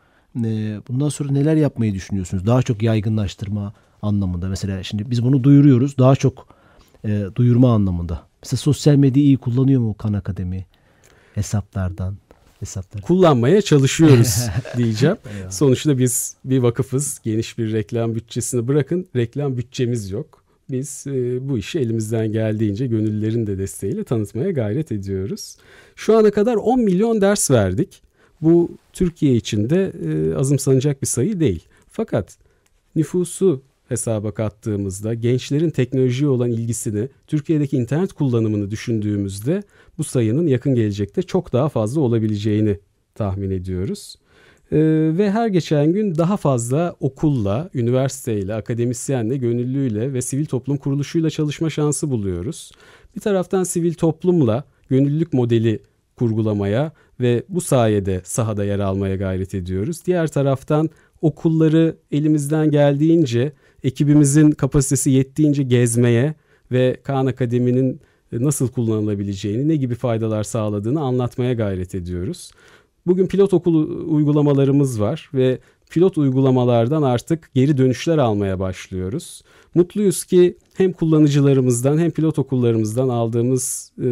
E, 0.45 0.81
bundan 0.89 1.09
sonra 1.09 1.33
neler 1.33 1.57
yapmayı 1.57 1.95
düşünüyorsunuz? 1.95 2.47
Daha 2.47 2.63
çok 2.63 2.83
yaygınlaştırma 2.83 3.75
anlamında. 4.03 4.49
Mesela 4.49 4.83
şimdi 4.83 5.11
biz 5.11 5.25
bunu 5.25 5.45
duyuruyoruz. 5.45 5.99
Daha 5.99 6.17
çok 6.17 6.49
e, 7.05 7.25
duyurma 7.35 7.75
anlamında. 7.75 8.27
Mesela 8.43 8.59
sosyal 8.59 8.95
medyayı 8.97 9.27
iyi 9.27 9.37
kullanıyor 9.37 9.81
mu 9.81 9.95
Kan 9.95 10.13
Akademi 10.13 10.67
hesaplardan? 11.35 12.17
hesapları. 12.61 13.03
Kullanmaya 13.03 13.63
çalışıyoruz 13.63 14.37
diyeceğim. 14.77 15.17
Sonuçta 15.51 15.99
biz 15.99 16.37
bir 16.45 16.59
vakıfız. 16.59 17.21
Geniş 17.25 17.59
bir 17.59 17.73
reklam 17.73 18.15
bütçesini 18.15 18.69
bırakın. 18.69 19.07
Reklam 19.17 19.57
bütçemiz 19.57 20.11
yok. 20.11 20.43
Biz 20.71 21.05
e, 21.07 21.49
bu 21.49 21.59
işi 21.59 21.79
elimizden 21.79 22.33
geldiğince 22.33 22.87
gönüllülerin 22.87 23.47
de 23.47 23.59
desteğiyle 23.59 24.05
tanıtmaya 24.05 24.51
gayret 24.51 24.93
ediyoruz. 24.93 25.57
Şu 25.97 26.17
ana 26.17 26.31
kadar 26.31 26.57
10 26.57 26.81
milyon 26.81 27.21
ders 27.21 27.51
verdik. 27.51 28.03
Bu 28.41 28.71
Türkiye 28.93 29.37
için 29.37 29.71
de 29.71 29.93
e, 30.05 30.35
azımsanacak 30.35 31.03
bir 31.03 31.07
sayı 31.07 31.41
değil. 31.41 31.65
Fakat 31.89 32.39
nüfusu 32.97 33.63
hesaba 33.89 34.35
kattığımızda 34.35 35.15
gençlerin 35.15 35.71
teknolojiye 35.71 36.31
olan 36.31 36.51
ilgisini, 36.51 37.09
Türkiye'deki 37.27 37.77
internet 37.77 38.13
kullanımını 38.13 38.71
düşündüğümüzde 38.71 39.63
bu 39.99 40.05
sayının 40.05 40.47
yakın 40.47 40.75
gelecekte 40.75 41.23
çok 41.23 41.53
daha 41.53 41.69
fazla 41.69 42.01
olabileceğini 42.01 42.79
tahmin 43.15 43.51
ediyoruz. 43.51 44.17
Ee, 44.73 44.79
ve 45.19 45.31
her 45.31 45.49
geçen 45.49 45.93
gün 45.93 46.15
daha 46.15 46.37
fazla 46.37 46.97
okulla, 47.01 47.71
üniversiteyle, 47.75 48.55
akademisyenle, 48.55 49.37
gönüllüyle 49.37 50.13
ve 50.13 50.23
sivil 50.23 50.47
toplum 50.47 50.77
kuruluşuyla 50.77 51.31
çalışma 51.31 51.71
şansı 51.71 52.11
buluyoruz. 52.11 52.73
Bir 53.17 53.21
taraftan 53.21 53.65
sivil 53.65 53.95
toplumla 53.95 54.65
gönüllülük 54.89 55.33
modeli 55.33 55.83
kurgulamaya 56.17 56.93
ve 57.21 57.43
bu 57.49 57.61
sayede 57.61 58.21
sahada 58.25 58.65
yer 58.65 58.79
almaya 58.79 59.17
gayret 59.17 59.55
ediyoruz. 59.55 60.01
Diğer 60.07 60.27
taraftan 60.27 60.91
okulları 61.23 61.97
elimizden 62.13 62.71
geldiğince 62.71 63.53
ekibimizin 63.85 64.51
kapasitesi 64.51 65.11
yettiğince 65.11 65.63
gezmeye 65.63 66.35
ve 66.73 66.97
Kaan 67.05 67.27
Akademi'nin 67.27 68.01
nasıl 68.33 68.69
kullanılabileceğini, 68.69 69.69
ne 69.69 69.77
gibi 69.77 69.95
faydalar 69.95 70.43
sağladığını 70.45 71.01
anlatmaya 71.01 71.53
gayret 71.53 71.95
ediyoruz. 71.95 72.51
Bugün 73.07 73.27
pilot 73.27 73.55
okul 73.55 74.07
uygulamalarımız 74.15 75.01
var 75.01 75.31
ve 75.35 75.59
pilot 75.91 76.19
uygulamalardan 76.19 77.03
artık 77.03 77.51
geri 77.55 77.79
dönüşler 77.79 78.19
almaya 78.19 78.61
başlıyoruz. 78.61 79.43
Mutluyuz 79.75 80.25
ki 80.25 80.57
hem 80.75 80.93
kullanıcılarımızdan 80.93 81.99
hem 81.99 82.11
pilot 82.11 82.39
okullarımızdan 82.39 83.09
aldığımız 83.09 83.93
e, 83.99 84.03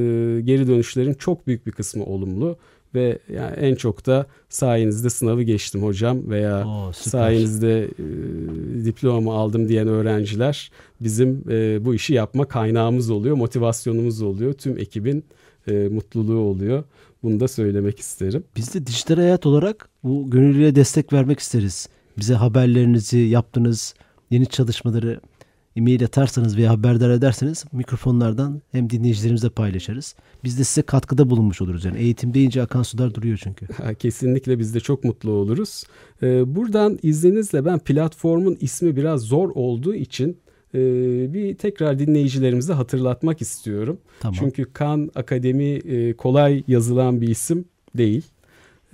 geri 0.45 0.69
dönüşlerin 0.69 1.15
çok 1.15 1.47
büyük 1.47 1.67
bir 1.67 1.73
kısmı 1.73 2.05
olumlu 2.05 2.57
ve 2.95 3.19
yani 3.33 3.57
en 3.57 3.75
çok 3.75 4.07
da 4.07 4.27
sayenizde 4.49 5.11
sınavı 5.11 5.43
geçtim 5.43 5.83
hocam 5.83 6.31
veya 6.31 6.67
Oo, 6.67 6.93
sayenizde 6.93 7.85
e, 7.85 8.85
diploma 8.85 9.35
aldım 9.35 9.69
diyen 9.69 9.89
öğrenciler 9.89 10.71
bizim 11.01 11.45
e, 11.51 11.85
bu 11.85 11.95
işi 11.95 12.15
yapma 12.15 12.49
kaynağımız 12.49 13.11
oluyor, 13.11 13.37
motivasyonumuz 13.37 14.23
oluyor. 14.23 14.53
Tüm 14.53 14.79
ekibin 14.79 15.25
e, 15.69 15.89
mutluluğu 15.89 16.39
oluyor. 16.39 16.85
Bunu 17.25 17.41
da 17.41 17.49
söylemek 17.49 17.99
isterim. 17.99 18.45
Biz 18.57 18.75
de 18.75 18.87
dijital 18.87 19.17
hayat 19.17 19.47
olarak 19.47 19.89
bu 20.03 20.31
gönüllüye 20.31 20.75
destek 20.75 21.13
vermek 21.13 21.41
isteriz. 21.41 21.89
Bize 22.19 22.35
haberlerinizi, 22.35 23.19
yaptığınız 23.19 23.95
yeni 24.31 24.47
çalışmaları 24.47 25.21
e-mail 25.77 26.05
atarsanız 26.05 26.57
veya 26.57 26.71
haberdar 26.71 27.11
ederseniz 27.11 27.65
mikrofonlardan 27.73 28.63
hem 28.73 28.91
dinleyicilerimizle 28.91 29.49
paylaşırız. 29.49 30.15
Biz 30.45 30.59
de 30.59 30.65
size 30.65 30.83
katkıda 30.83 31.31
bulunmuş 31.31 31.61
oluruz. 31.61 31.85
Yani 31.85 31.99
eğitim 31.99 32.35
deyince 32.35 32.63
akan 32.63 32.83
sular 32.83 33.15
duruyor 33.15 33.41
çünkü. 33.43 33.67
Kesinlikle 33.99 34.59
biz 34.59 34.75
de 34.75 34.81
çok 34.81 35.05
mutlu 35.05 35.31
oluruz. 35.31 35.85
Ee, 36.23 36.57
buradan 36.57 36.99
izninizle 37.03 37.65
ben 37.65 37.79
platformun 37.79 38.57
ismi 38.61 38.97
biraz 38.97 39.21
zor 39.21 39.51
olduğu 39.55 39.95
için 39.95 40.37
e, 40.75 40.79
bir 41.35 41.55
tekrar 41.55 41.99
dinleyicilerimize 41.99 42.73
hatırlatmak 42.73 43.41
istiyorum. 43.41 43.99
Tamam. 44.21 44.37
Çünkü 44.39 44.73
Kan 44.73 45.11
Akademi 45.15 45.65
e, 45.65 46.13
kolay 46.13 46.63
yazılan 46.69 47.21
bir 47.21 47.29
isim 47.29 47.65
değil. 47.95 48.23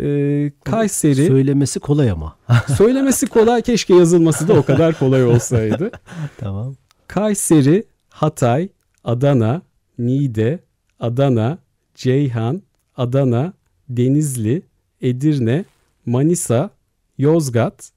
Ee, 0.02 0.52
Kayseri 0.64 1.26
söylemesi 1.26 1.80
kolay 1.80 2.10
ama. 2.10 2.36
söylemesi 2.76 3.26
kolay 3.26 3.62
keşke 3.62 3.94
yazılması 3.94 4.48
da 4.48 4.54
o 4.54 4.62
kadar 4.62 4.98
kolay 4.98 5.24
olsaydı. 5.24 5.90
tamam. 6.38 6.74
Kayseri, 7.08 7.84
Hatay, 8.08 8.68
Adana, 9.04 9.62
Niğde, 9.98 10.58
Adana, 11.00 11.58
Ceyhan, 11.94 12.62
Adana, 12.96 13.52
Denizli, 13.88 14.62
Edirne, 15.02 15.64
Manisa, 16.06 16.70
Yozgat, 17.18 17.90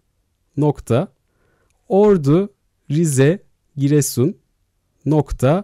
nokta, 0.58 1.08
Ordu, 1.88 2.50
Rize, 2.91 3.39
Giresun, 3.78 4.36
nokta, 5.06 5.64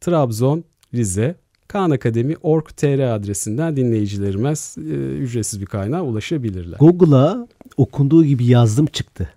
Trabzon, 0.00 0.64
Rize, 0.94 1.36
Kaan 1.68 1.90
Akademi 1.90 2.36
Org.tr 2.42 3.14
adresinden 3.14 3.76
dinleyicilerimiz 3.76 4.74
e, 4.78 4.80
ücretsiz 5.16 5.60
bir 5.60 5.66
kaynağa 5.66 6.02
ulaşabilirler. 6.02 6.78
Google'a 6.78 7.48
okunduğu 7.76 8.24
gibi 8.24 8.46
yazdım 8.46 8.86
çıktı. 8.86 9.28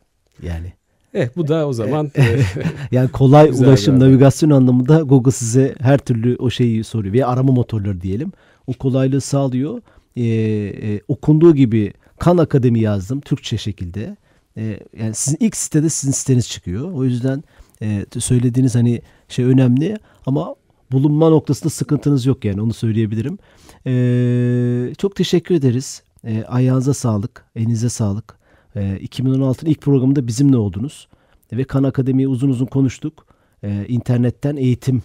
Yani. 0.43 0.73
Eh 1.13 1.27
bu 1.35 1.47
da 1.47 1.67
o 1.67 1.73
zaman 1.73 2.11
e, 2.17 2.39
yani 2.91 3.11
kolay 3.11 3.49
ulaşım 3.49 3.99
navigasyon 3.99 4.49
anlamında 4.49 5.01
Google 5.01 5.31
size 5.31 5.75
her 5.79 5.97
türlü 5.97 6.35
o 6.39 6.49
şeyi 6.49 6.83
soruyor 6.83 7.13
veya 7.13 7.27
arama 7.27 7.53
motorları 7.53 8.01
diyelim. 8.01 8.31
O 8.67 8.73
kolaylığı 8.73 9.21
sağlıyor. 9.21 9.81
Ee, 10.15 10.23
e, 10.23 11.01
okunduğu 11.07 11.55
gibi 11.55 11.93
Kan 12.19 12.37
Akademi 12.37 12.79
yazdım 12.79 13.21
Türkçe 13.21 13.57
şekilde. 13.57 14.17
Ee, 14.57 14.79
yani 14.99 15.15
sizin 15.15 15.37
ilk 15.39 15.55
sitede 15.55 15.89
sizin 15.89 16.11
siteniz 16.11 16.49
çıkıyor. 16.49 16.91
O 16.91 17.03
yüzden 17.03 17.43
e, 17.81 18.05
söylediğiniz 18.19 18.75
hani 18.75 19.01
şey 19.27 19.45
önemli 19.45 19.97
ama 20.25 20.55
bulunma 20.91 21.29
noktasında 21.29 21.69
sıkıntınız 21.69 22.25
yok 22.25 22.45
yani 22.45 22.61
onu 22.61 22.73
söyleyebilirim. 22.73 23.37
Ee, 23.87 24.93
çok 24.97 25.15
teşekkür 25.15 25.55
ederiz. 25.55 26.03
Ee, 26.23 26.43
ayağınıza 26.43 26.93
sağlık, 26.93 27.45
elinize 27.55 27.89
sağlık. 27.89 28.39
Ee, 28.75 28.99
2016'ın 29.01 29.69
ilk 29.69 29.81
programında 29.81 30.27
bizimle 30.27 30.57
oldunuz. 30.57 31.07
Ve 31.53 31.63
Kan 31.63 31.83
Akademi'yi 31.83 32.27
uzun 32.27 32.49
uzun 32.49 32.65
konuştuk. 32.65 33.25
Ee, 33.63 33.85
internetten 33.87 34.55
eğitim 34.55 35.03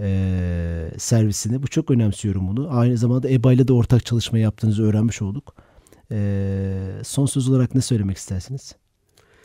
e, 0.00 0.90
servisini. 0.98 1.62
Bu 1.62 1.66
çok 1.66 1.90
önemsiyorum 1.90 2.48
bunu. 2.48 2.68
Aynı 2.70 2.96
zamanda 2.96 3.30
EBA 3.30 3.52
ile 3.52 3.68
de 3.68 3.72
ortak 3.72 4.06
çalışma 4.06 4.38
yaptığınızı 4.38 4.84
öğrenmiş 4.84 5.22
olduk. 5.22 5.54
Ee, 6.12 7.00
son 7.04 7.26
söz 7.26 7.48
olarak 7.48 7.74
ne 7.74 7.80
söylemek 7.80 8.16
istersiniz? 8.16 8.76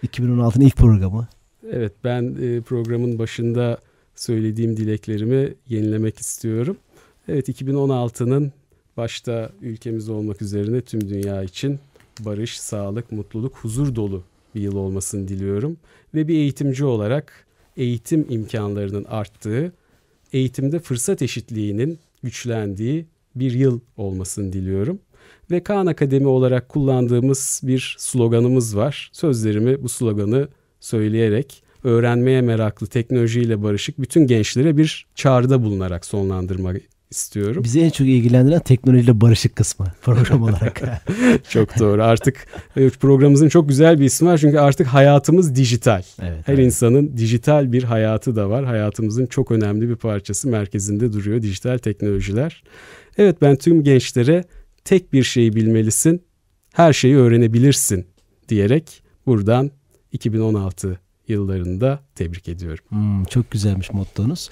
2016'ın 0.03 0.61
ilk 0.61 0.75
programı. 0.75 1.27
Evet 1.71 1.93
ben 2.03 2.35
e, 2.41 2.61
programın 2.61 3.19
başında 3.19 3.77
söylediğim 4.15 4.77
dileklerimi 4.77 5.53
yenilemek 5.69 6.19
istiyorum. 6.19 6.77
Evet 7.27 7.49
2016'nın 7.49 8.51
başta 8.97 9.51
ülkemiz 9.61 10.09
olmak 10.09 10.41
üzere 10.41 10.81
tüm 10.81 11.09
dünya 11.09 11.43
için 11.43 11.79
barış, 12.19 12.59
sağlık, 12.59 13.11
mutluluk, 13.11 13.55
huzur 13.55 13.95
dolu 13.95 14.23
bir 14.55 14.61
yıl 14.61 14.75
olmasını 14.75 15.27
diliyorum. 15.27 15.77
Ve 16.15 16.27
bir 16.27 16.33
eğitimci 16.33 16.85
olarak 16.85 17.45
eğitim 17.77 18.25
imkanlarının 18.29 19.03
arttığı, 19.03 19.73
eğitimde 20.33 20.79
fırsat 20.79 21.21
eşitliğinin 21.21 21.99
güçlendiği 22.23 23.05
bir 23.35 23.51
yıl 23.51 23.79
olmasını 23.97 24.53
diliyorum. 24.53 24.99
Ve 25.51 25.63
Kaan 25.63 25.85
Akademi 25.85 26.27
olarak 26.27 26.69
kullandığımız 26.69 27.61
bir 27.63 27.95
sloganımız 27.99 28.77
var. 28.77 29.09
Sözlerimi 29.13 29.83
bu 29.83 29.89
sloganı 29.89 30.47
söyleyerek 30.83 31.63
öğrenmeye 31.83 32.41
meraklı, 32.41 32.87
teknolojiyle 32.87 33.63
barışık 33.63 34.01
bütün 34.01 34.27
gençlere 34.27 34.77
bir 34.77 35.05
çağrıda 35.15 35.63
bulunarak 35.63 36.05
sonlandırmak 36.05 36.81
istiyorum. 37.11 37.63
Bizi 37.63 37.81
en 37.81 37.89
çok 37.89 38.07
ilgilendiren 38.07 38.59
teknolojiyle 38.59 39.21
barışık 39.21 39.55
kısmı 39.55 39.85
program 40.01 40.43
olarak. 40.43 40.81
çok 41.49 41.79
doğru. 41.79 42.03
Artık 42.03 42.47
programımızın 42.99 43.49
çok 43.49 43.69
güzel 43.69 43.99
bir 43.99 44.05
ismi 44.05 44.27
var 44.27 44.37
çünkü 44.37 44.57
artık 44.57 44.87
hayatımız 44.87 45.55
dijital. 45.55 46.03
Evet, 46.21 46.47
Her 46.47 46.53
evet. 46.53 46.65
insanın 46.65 47.17
dijital 47.17 47.71
bir 47.71 47.83
hayatı 47.83 48.35
da 48.35 48.49
var. 48.49 48.65
Hayatımızın 48.65 49.25
çok 49.25 49.51
önemli 49.51 49.89
bir 49.89 49.95
parçası 49.95 50.47
merkezinde 50.47 51.13
duruyor 51.13 51.41
dijital 51.41 51.77
teknolojiler. 51.77 52.63
Evet 53.17 53.41
ben 53.41 53.55
tüm 53.55 53.83
gençlere 53.83 54.43
tek 54.85 55.13
bir 55.13 55.23
şeyi 55.23 55.55
bilmelisin, 55.55 56.23
her 56.73 56.93
şeyi 56.93 57.15
öğrenebilirsin 57.15 58.05
diyerek 58.49 59.03
buradan 59.25 59.71
2016 60.13 60.99
yıllarında 61.27 61.99
tebrik 62.15 62.47
ediyorum. 62.47 62.85
Hmm, 62.89 63.23
çok 63.23 63.51
güzelmiş 63.51 63.93
mottonuz. 63.93 64.49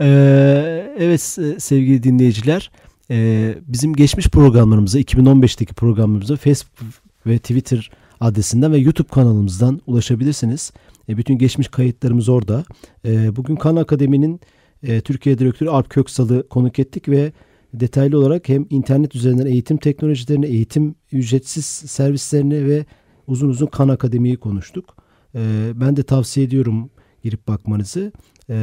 Ee, 0.00 0.94
evet 0.98 1.20
sevgili 1.62 2.02
dinleyiciler 2.02 2.70
e, 3.10 3.54
bizim 3.66 3.92
geçmiş 3.92 4.28
programlarımıza 4.28 5.00
2015'teki 5.00 5.74
programlarımıza 5.74 6.36
Facebook 6.36 6.88
ve 7.26 7.38
Twitter 7.38 7.90
adresinden 8.20 8.72
ve 8.72 8.78
YouTube 8.78 9.08
kanalımızdan 9.08 9.80
ulaşabilirsiniz. 9.86 10.72
E, 11.08 11.16
bütün 11.16 11.38
geçmiş 11.38 11.68
kayıtlarımız 11.68 12.28
orada. 12.28 12.64
E, 13.04 13.36
bugün 13.36 13.56
Kan 13.56 13.76
Akademi'nin 13.76 14.40
e, 14.82 15.00
Türkiye 15.00 15.38
Direktörü 15.38 15.70
Alp 15.70 15.90
Köksal'ı 15.90 16.48
konuk 16.48 16.78
ettik 16.78 17.08
ve 17.08 17.32
detaylı 17.74 18.18
olarak 18.18 18.48
hem 18.48 18.66
internet 18.70 19.14
üzerinden 19.14 19.46
eğitim 19.46 19.76
teknolojilerini, 19.76 20.46
eğitim 20.46 20.94
ücretsiz 21.12 21.66
servislerini 21.66 22.68
ve 22.68 22.86
uzun 23.26 23.48
uzun 23.48 23.66
Kan 23.66 23.88
Akademi'yi 23.88 24.36
konuştuk. 24.36 25.01
E, 25.34 25.72
ben 25.74 25.96
de 25.96 26.02
tavsiye 26.02 26.46
ediyorum 26.46 26.90
girip 27.22 27.48
bakmanızı. 27.48 28.12
E, 28.50 28.54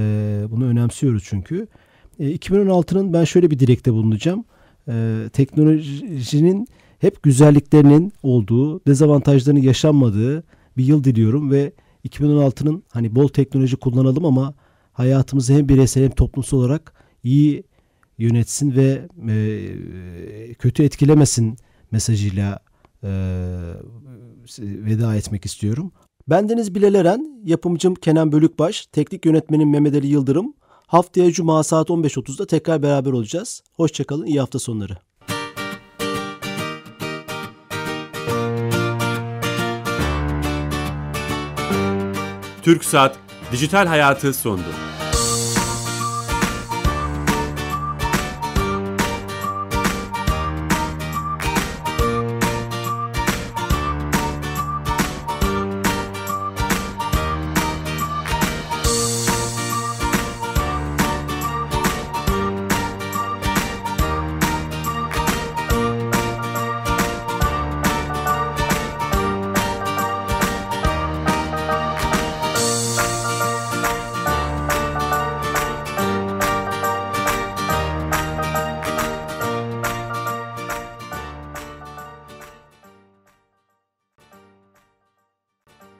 bunu 0.49 0.65
önemsiyoruz 0.65 1.23
çünkü. 1.25 1.67
E, 2.19 2.35
2016'nın 2.35 3.13
ben 3.13 3.23
şöyle 3.23 3.51
bir 3.51 3.59
dilekte 3.59 3.93
bulunacağım. 3.93 4.45
E, 4.87 5.23
teknolojinin 5.33 6.67
hep 6.99 7.23
güzelliklerinin 7.23 8.13
olduğu, 8.23 8.85
dezavantajlarının 8.85 9.61
yaşanmadığı 9.61 10.43
bir 10.77 10.85
yıl 10.85 11.03
diliyorum 11.03 11.51
ve 11.51 11.71
2016'nın 12.07 12.83
hani 12.89 13.15
bol 13.15 13.27
teknoloji 13.27 13.75
kullanalım 13.75 14.25
ama 14.25 14.53
hayatımızı 14.93 15.53
hem 15.53 15.69
bireysel 15.69 16.03
hem 16.03 16.11
toplumsal 16.11 16.57
olarak 16.57 16.93
iyi 17.23 17.63
yönetsin 18.17 18.75
ve 18.75 19.07
e, 19.29 20.53
kötü 20.53 20.83
etkilemesin 20.83 21.57
mesajıyla 21.91 22.59
e, 23.03 23.09
veda 24.59 25.15
etmek 25.15 25.45
istiyorum. 25.45 25.91
Bendeniz 26.29 26.75
Bilal 26.75 26.95
Eren, 26.95 27.41
yapımcım 27.43 27.95
Kenan 27.95 28.31
Bölükbaş, 28.31 28.85
teknik 28.85 29.25
yönetmenim 29.25 29.69
Mehmet 29.69 29.95
Ali 29.95 30.07
Yıldırım. 30.07 30.53
Haftaya 30.87 31.31
Cuma 31.31 31.63
saat 31.63 31.89
15.30'da 31.89 32.47
tekrar 32.47 32.83
beraber 32.83 33.11
olacağız. 33.11 33.63
Hoşçakalın, 33.73 34.25
iyi 34.25 34.39
hafta 34.39 34.59
sonları. 34.59 34.97
Türk 42.61 42.85
Saat 42.85 43.19
Dijital 43.51 43.87
Hayatı 43.87 44.33
sondu. 44.33 44.69